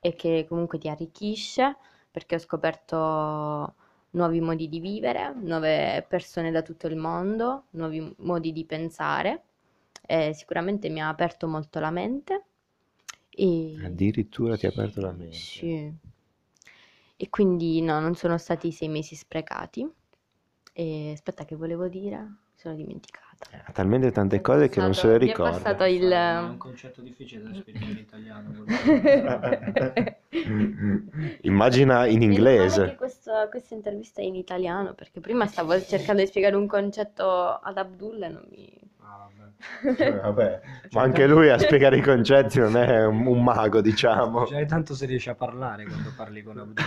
[0.00, 1.76] e che comunque ti arricchisce,
[2.10, 3.74] perché ho scoperto
[4.10, 9.44] nuovi modi di vivere, nuove persone da tutto il mondo, nuovi modi di pensare,
[10.06, 12.44] e sicuramente mi ha aperto molto la mente
[13.30, 15.68] e Addirittura ti ha aperto la mente.
[15.68, 15.92] sì.
[17.16, 19.88] E quindi no, non sono stati sei mesi sprecati.
[20.72, 22.18] E aspetta, che volevo dire?
[22.18, 23.29] Mi sono dimenticata.
[23.64, 26.10] Ha talmente tante cose che non se le Mi è passato il...
[26.10, 28.64] È un concetto difficile da spiegare in italiano.
[31.42, 32.96] Immagina in inglese.
[32.96, 37.78] questo- questa intervista è in italiano, perché prima stavo cercando di spiegare un concetto ad
[37.78, 38.78] Abdul e non mi...
[39.00, 40.04] Ah, vabbè.
[40.04, 40.60] Eh, Vabbè,
[40.92, 44.44] ma anche lui a spiegare i concetti non è un, un mago, diciamo.
[44.44, 46.84] Già tanto si riesce a parlare quando parli con Abdul.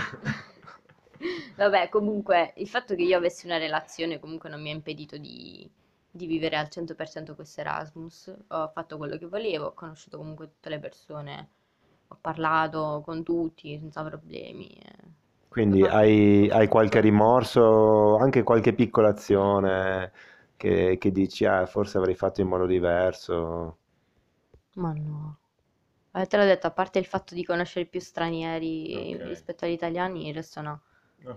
[1.56, 5.68] Vabbè, comunque, il fatto che io avessi una relazione comunque non mi ha impedito di,
[6.14, 8.34] di vivere al 100% questo Erasmus.
[8.48, 11.50] Ho fatto quello che volevo, ho conosciuto comunque tutte le persone,
[12.08, 14.68] ho parlato con tutti senza problemi.
[14.68, 15.12] eh.
[15.48, 20.12] Quindi hai, hai qualche rimorso, anche qualche piccola azione
[20.56, 23.78] che, che dici, ah, forse avrei fatto in modo diverso.
[24.74, 25.38] Ma no.
[26.12, 29.20] Eh, te l'ho detto, a parte il fatto di conoscere più stranieri Ok.
[29.22, 30.82] rispetto agli italiani, il resto no.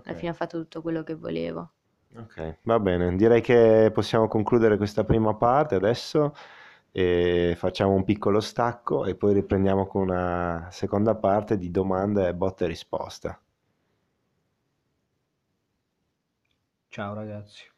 [0.02, 1.72] Alla fine ho fatto tutto quello che volevo.
[2.16, 6.34] Ok, va bene, direi che possiamo concludere questa prima parte adesso
[6.90, 12.64] e facciamo un piccolo stacco e poi riprendiamo con una seconda parte di domande, botte
[12.64, 13.40] e risposta.
[16.88, 17.70] Ciao ragazzi.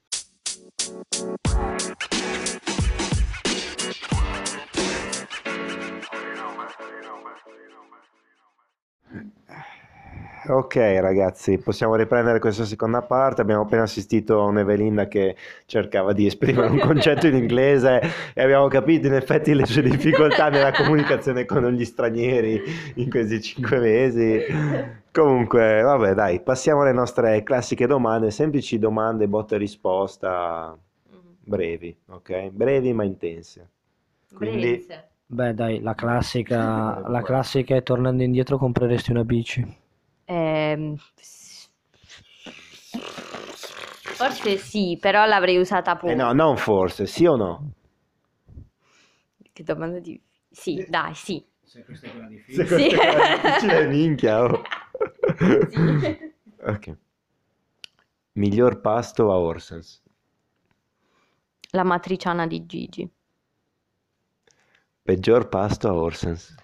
[10.51, 13.41] Ok ragazzi, possiamo riprendere questa seconda parte.
[13.41, 15.37] Abbiamo appena assistito a un'Evelinda che
[15.67, 18.01] cercava di esprimere un concetto in inglese
[18.35, 22.61] e abbiamo capito in effetti le sue difficoltà nella comunicazione con gli stranieri
[22.95, 24.41] in questi cinque mesi.
[25.13, 30.77] Comunque, vabbè, dai, passiamo alle nostre classiche domande, semplici domande, botta e risposta,
[31.11, 31.19] Mhm.
[31.45, 32.49] brevi, ok?
[32.51, 33.69] Brevi ma intense.
[34.35, 34.85] Quindi-.
[35.27, 39.80] Beh, dai, la classica, la classica è tornando indietro compreresti una bici.
[40.31, 40.95] Ehm,
[44.15, 46.13] forse sì, però l'avrei usata poco.
[46.13, 47.73] Eh no, non forse, sì o no?
[49.53, 50.21] Che domanda di...
[50.49, 51.45] Sì, dai, sì.
[51.65, 52.67] Se questa è quella Se difficile.
[52.67, 52.89] questa Sì.
[52.97, 54.63] è una difficile minchia, oh.
[55.69, 56.33] Sì.
[56.63, 56.97] Ok.
[58.33, 60.01] Miglior pasto a Orsens.
[61.73, 63.09] La matriciana di Gigi.
[65.03, 66.55] Peggior pasto a Orsens.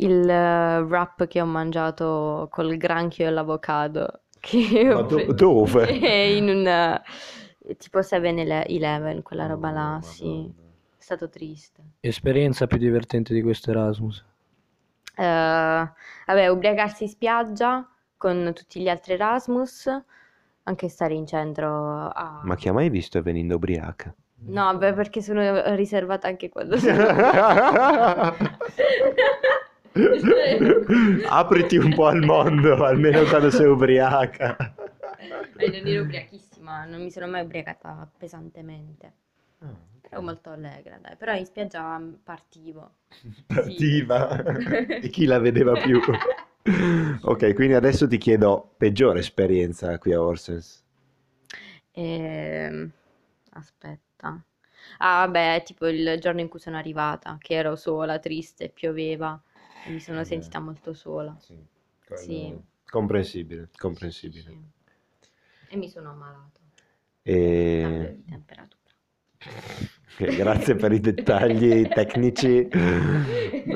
[0.00, 4.20] Il eh, wrap che ho mangiato col granchio e l'avocado.
[4.40, 5.90] Che Ma do- dove?
[6.36, 6.66] In un...
[6.66, 7.02] eh,
[7.76, 10.24] tipo 7-Eleven, quella roba là, Oh, sì.
[10.24, 10.52] Madonna.
[10.96, 11.82] È stato triste.
[12.00, 14.24] Esperienza più divertente di questo Erasmus.
[15.16, 15.22] Eh,
[16.26, 19.90] vabbè, ubriacarsi in spiaggia con tutti gli altri Erasmus,
[20.64, 22.40] anche stare in centro a...
[22.44, 24.14] Ma chi ha mai visto Evelinda ubriaca?
[24.40, 27.04] No, beh, perché sono riservata anche quando sono...
[31.28, 34.74] Apriti un po' al mondo, almeno quando sei ubriaca.
[35.56, 39.12] Eh, non ero ubriachissima, non mi sono mai ubriacata pesantemente.
[40.10, 42.92] Ero molto allegra, dai, però in spiaggia mm, partivo.
[43.46, 44.42] Partiva
[45.00, 46.00] e chi la vedeva più.
[47.22, 50.84] Ok, quindi adesso ti chiedo peggiore esperienza qui a Orsens.
[51.92, 52.92] Ehm,
[53.52, 54.42] Aspetta.
[54.98, 59.47] Ah, vabbè, tipo il giorno in cui sono arrivata, che ero sola, triste, pioveva, e
[59.86, 60.24] mi sono Eh.
[60.24, 61.36] sentita molto sola.
[61.38, 61.56] Sì,
[62.14, 62.54] Sì.
[62.84, 64.42] Comprensibile, comprensibile.
[64.50, 64.58] Sì.
[65.68, 66.60] E mi sono ammalato.
[67.24, 68.22] E...
[68.26, 68.94] Temperatura.
[69.40, 69.66] Ok,
[70.36, 72.68] Grazie per i dettagli tecnici.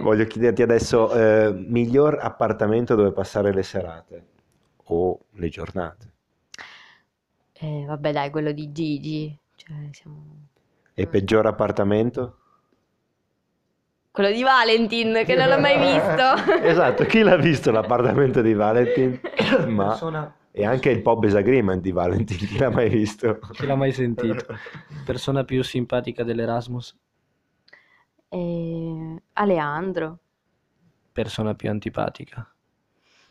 [0.01, 4.27] Voglio chiederti adesso, eh, miglior appartamento dove passare le serate
[4.85, 6.11] o le giornate?
[7.55, 9.39] Eh, vabbè, dai, quello di Gigi.
[9.57, 10.49] Cioè, siamo...
[10.95, 12.39] E peggior appartamento?
[14.13, 16.53] Quello di Valentin, che non l'ho mai visto.
[16.63, 19.19] esatto, chi l'ha visto l'appartamento di Valentin?
[19.69, 19.89] Ma...
[19.89, 20.37] Persona...
[20.55, 23.39] E anche il pub agreement di Valentin, chi l'ha mai visto?
[23.53, 24.45] Chi l'ha mai sentito?
[25.03, 26.95] Persona più simpatica dell'Erasmus?
[28.29, 30.19] Eh, Aleandro.
[31.11, 32.47] Persona più antipatica?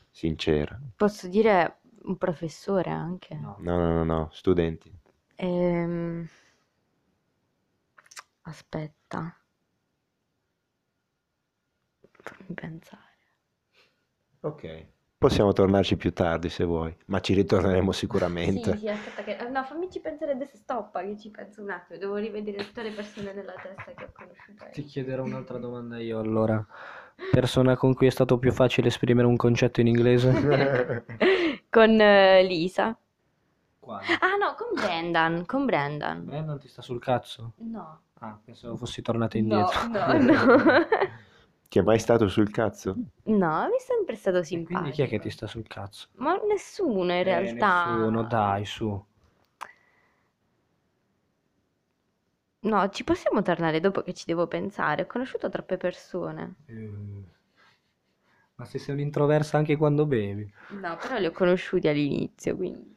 [0.10, 0.80] Sincera.
[0.96, 3.36] Posso dire un professore anche.
[3.36, 3.58] No.
[3.60, 4.92] No, no, no, no, studenti.
[5.36, 6.28] Ehm,
[8.42, 9.36] Aspetta.
[12.24, 13.10] Fammi pensare.
[14.42, 14.86] Ok.
[15.18, 18.76] Possiamo tornarci più tardi se vuoi, ma ci ritorneremo Sì, sicuramente.
[18.76, 19.50] sì, aspetta che...
[19.50, 22.00] No, fammici pensare adesso, stoppa che ci penso un attimo.
[22.00, 24.66] Devo rivedere tutte le persone nella testa che ho conosciuto.
[24.74, 26.66] Ti chiederò un'altra domanda io allora.
[27.32, 31.06] Persona con cui è stato più facile esprimere un concetto in inglese?
[31.70, 32.98] Con eh, Lisa.
[33.80, 34.06] Quale?
[34.20, 36.26] Ah no, con Brendan, con Brendan.
[36.26, 37.54] Brandon ti sta sul cazzo?
[37.58, 39.88] No, Ah, pensavo fossi tornata no, indietro.
[39.88, 40.34] no, no.
[41.72, 42.98] Chi è mai stato sul cazzo?
[43.24, 44.66] No, mi è sempre stato E simpatico.
[44.66, 46.08] Quindi chi è che ti sta sul cazzo?
[46.18, 47.54] Ma nessuno in Eh, realtà.
[47.54, 49.06] nessuno, dai, su.
[52.64, 55.04] No, ci possiamo tornare dopo che ci devo pensare.
[55.04, 56.56] Ho conosciuto troppe persone.
[56.68, 56.90] Eh,
[58.56, 60.50] Ma se sei un'introversa anche quando bevi?
[60.70, 62.96] No, però li ho conosciuti all'inizio, quindi.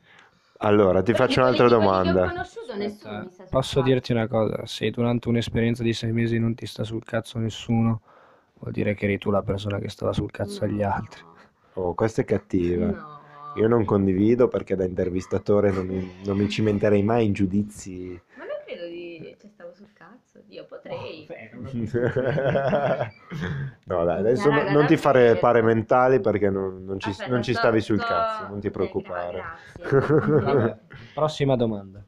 [0.58, 2.22] Allora, ti Però faccio un'altra quelli- quelli che ho domanda.
[2.32, 3.82] conosciuto nessuno mi sta sul Posso cazzo.
[3.82, 4.66] dirti una cosa?
[4.66, 8.02] Se durante un'esperienza di sei mesi non ti sta sul cazzo nessuno,
[8.58, 11.22] vuol dire che eri tu la persona che stava sul cazzo agli altri.
[11.74, 12.86] Oh, questa è cattiva.
[12.86, 13.12] No.
[13.56, 18.20] Io non condivido perché da intervistatore non mi, non mi cimenterei mai in giudizi.
[18.36, 19.36] Ma non credo di...
[19.40, 20.42] Cioè, stavo sul cazzo.
[20.48, 21.26] Io potrei.
[23.86, 27.30] No, dai, adesso Raga, no- non ti fare pare mentali perché non, non ci, Aspetta,
[27.30, 29.44] non ci sto- stavi sul sto- cazzo, non ti preoccupare.
[29.82, 30.78] Vabbè,
[31.12, 32.02] prossima domanda.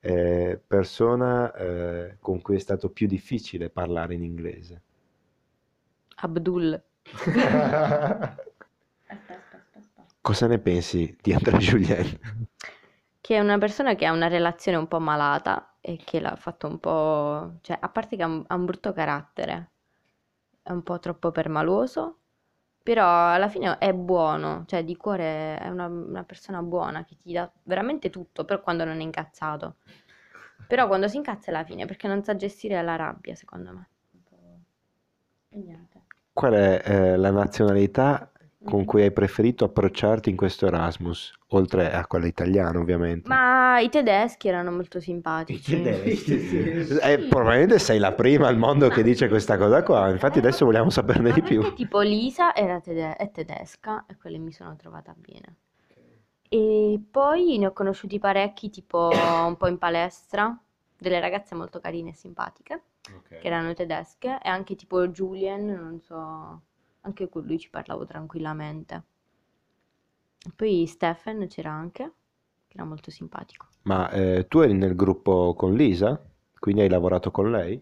[0.00, 4.82] Eh, persona eh, con cui è stato più difficile parlare in inglese.
[6.20, 6.82] Abdul.
[9.06, 10.06] Aspetta, aspetta, aspetta.
[10.20, 12.18] Cosa ne pensi di Andrea Julien?
[13.20, 16.66] Che è una persona che ha una relazione un po' malata e che l'ha fatto
[16.66, 17.58] un po'...
[17.62, 19.70] Cioè, a parte che ha un, ha un brutto carattere,
[20.62, 22.18] è un po' troppo permaloso,
[22.82, 27.32] però alla fine è buono, cioè di cuore è una, una persona buona che ti
[27.32, 29.76] dà veramente tutto, però quando non è incazzato.
[30.66, 33.88] Però quando si incazza è la fine, perché non sa gestire la rabbia, secondo me.
[35.52, 35.89] E niente.
[36.32, 38.30] Qual è eh, la nazionalità
[38.62, 41.32] con cui hai preferito approcciarti in questo Erasmus?
[41.48, 43.28] Oltre a quella italiana, ovviamente.
[43.28, 45.82] Ma i tedeschi erano molto simpatici.
[45.82, 50.08] Eh, probabilmente sei la prima al mondo che dice questa cosa qua.
[50.10, 51.74] Infatti, adesso vogliamo saperne di più.
[51.74, 55.56] tipo Lisa era tede- è tedesca e quelle mi sono trovata bene.
[56.48, 60.56] E poi ne ho conosciuti parecchi, tipo un po' in palestra,
[60.98, 62.82] delle ragazze molto carine e simpatiche,
[63.38, 66.62] che erano tedesche, e anche tipo Julien, non so,
[67.02, 69.04] anche con lui ci parlavo tranquillamente.
[70.54, 72.12] Poi Stefan c'era anche,
[72.68, 73.68] che era molto simpatico.
[73.82, 76.18] Ma eh, tu eri nel gruppo con Lisa?
[76.58, 77.78] Quindi hai lavorato con lei?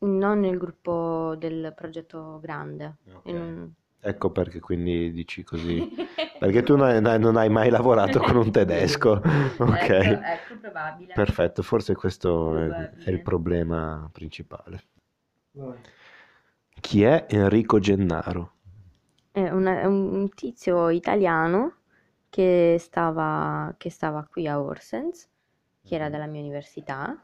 [0.00, 2.96] Non nel gruppo del progetto grande.
[3.24, 3.72] in un-
[4.04, 5.80] Ecco perché quindi dici così.
[6.42, 9.20] Perché tu non hai, non hai mai lavorato con un tedesco.
[9.58, 9.88] Ok.
[9.90, 11.12] Ecco, ecco, probabile.
[11.12, 12.68] Perfetto, forse questo è,
[13.04, 14.82] è il problema principale.
[16.80, 18.52] Chi è Enrico Gennaro?
[19.30, 21.76] È una- è un, un tizio italiano
[22.28, 25.28] che stava, che stava qui a Horsens,
[25.82, 27.18] che era della mia università,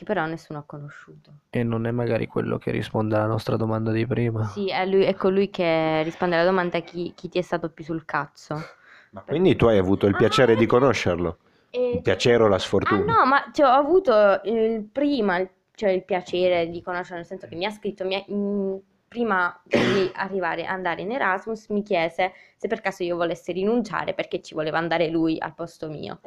[0.00, 1.32] che però nessuno ha conosciuto.
[1.48, 4.50] E non è magari quello che risponde alla nostra domanda di prima?
[4.52, 7.84] Sì, è, lui, è colui che risponde alla domanda chi, chi ti è stato più
[7.84, 8.70] sul cazzo.
[9.10, 11.38] Ma quindi tu hai avuto il piacere di conoscerlo?
[11.72, 13.04] E- Il piacere o la Ah sfortuna?
[13.06, 17.46] no, ma cioè, ho avuto il prima, il- cioè il piacere di conoscerlo, nel senso
[17.46, 18.76] che mi ha scritto, mi ha- mm,
[19.10, 24.40] prima di arrivare, andare in Erasmus, mi chiese se per caso io volessi rinunciare perché
[24.40, 26.20] ci voleva andare lui al posto mio,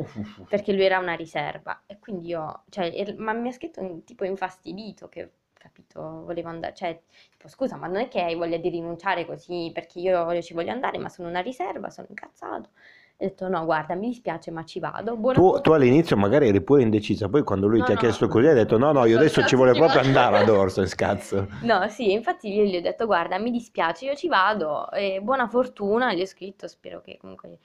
[0.50, 1.84] perché lui era una riserva.
[1.86, 6.50] E quindi io, cioè, er- ma mi ha scritto in- tipo infastidito che, capito, volevo
[6.50, 10.30] andare, cioè, tipo, scusa, ma non è che hai voglia di rinunciare così perché io,
[10.34, 12.72] io ci voglio andare, ma sono una riserva, sono incazzato.
[13.16, 15.16] Ho detto no, guarda, mi dispiace, ma ci vado.
[15.16, 18.00] Buona Tu, tu all'inizio magari eri pure indecisa, poi quando lui No, ti ha no.
[18.02, 21.48] chiesto così hai detto no, no, io adesso ci ci proprio andare ad Orso, scazzo.
[21.62, 25.48] No, sì, infatti io gli ho detto guarda, mi dispiace, io ci vado, e buona
[25.48, 27.60] fortuna, gli ho scritto, spero che comunque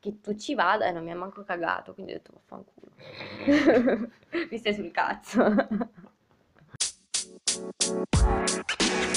[0.00, 2.90] che tu ci vada e non mi ha manco cagato, quindi ho detto vaffanculo.
[4.50, 5.44] Mi stai sul cazzo.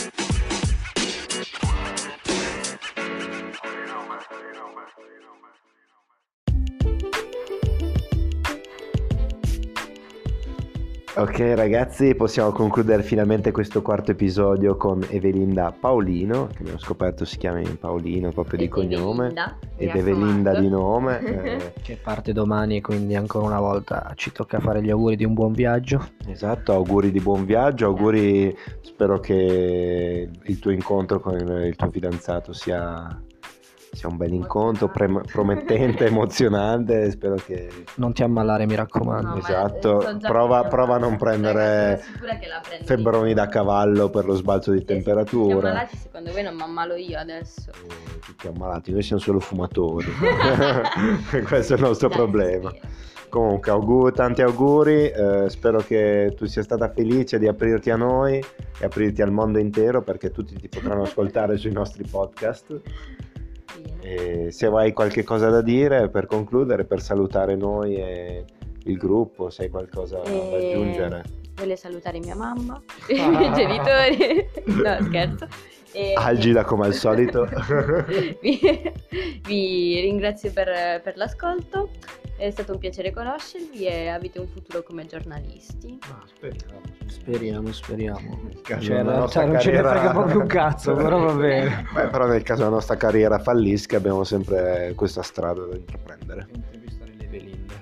[11.17, 17.37] Ok ragazzi, possiamo concludere finalmente questo quarto episodio con Evelinda Paolino, che abbiamo scoperto si
[17.37, 19.33] chiama Paolino proprio di cognome,
[19.77, 21.17] ed Evelinda di nome.
[21.25, 25.33] eh, Che parte domani, quindi ancora una volta ci tocca fare gli auguri di un
[25.33, 26.07] buon viaggio.
[26.27, 32.53] Esatto, auguri di buon viaggio, auguri, spero che il tuo incontro con il tuo fidanzato
[32.53, 33.19] sia,
[33.91, 37.69] sia un bel incontro, pre- promettente, emozionante, spero che...
[37.95, 39.29] Non ti ammalare, mi No, raccomando.
[39.29, 42.01] ma Esatto, prova- prova a non prendere
[42.83, 45.69] febbroni da cavallo per lo sbalzo di siete temperatura.
[45.69, 47.69] ammalati, secondo voi non mi ammalo io adesso.
[47.71, 50.07] Eh, Tutti ammalati, noi siamo solo fumatori,
[51.47, 52.69] questo è il nostro Dai, problema.
[52.69, 53.05] spero.
[53.29, 58.37] Comunque, auguri, tanti auguri, eh, spero che tu sia stata felice di aprirti a noi
[58.37, 62.79] e aprirti al mondo intero perché tutti ti potranno ascoltare sui nostri podcast.
[64.01, 68.45] E se hai qualche cosa da dire per concludere, per salutare noi e
[68.83, 71.23] il gruppo, se hai qualcosa da E- aggiungere.
[71.55, 74.47] Voglio salutare mia mamma, i miei genitori.
[74.65, 75.47] No, scherzo.
[75.97, 77.49] E- Agila come al solito.
[78.39, 78.59] vi,
[79.47, 81.89] vi ringrazio per, per l'ascolto,
[82.37, 85.97] è stato un piacere conoscervi e avete un futuro come giornalisti.
[87.07, 88.41] Speriamo, speriamo.
[88.61, 91.87] Caso Cioè, la nostra non ce ne frega proprio un cazzo, però va bene.
[91.91, 96.47] Beh, però nel caso la nostra carriera fallisca abbiamo sempre questa strada da intraprendere.
[96.53, 97.73] Intervistare le Belinda.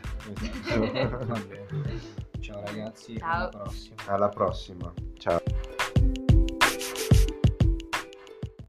[1.26, 2.00] Va bene.
[2.40, 3.30] Ciao ragazzi, Ciao.
[3.30, 3.96] alla prossima.
[4.06, 4.94] Alla prossima.
[5.18, 5.75] Ciao.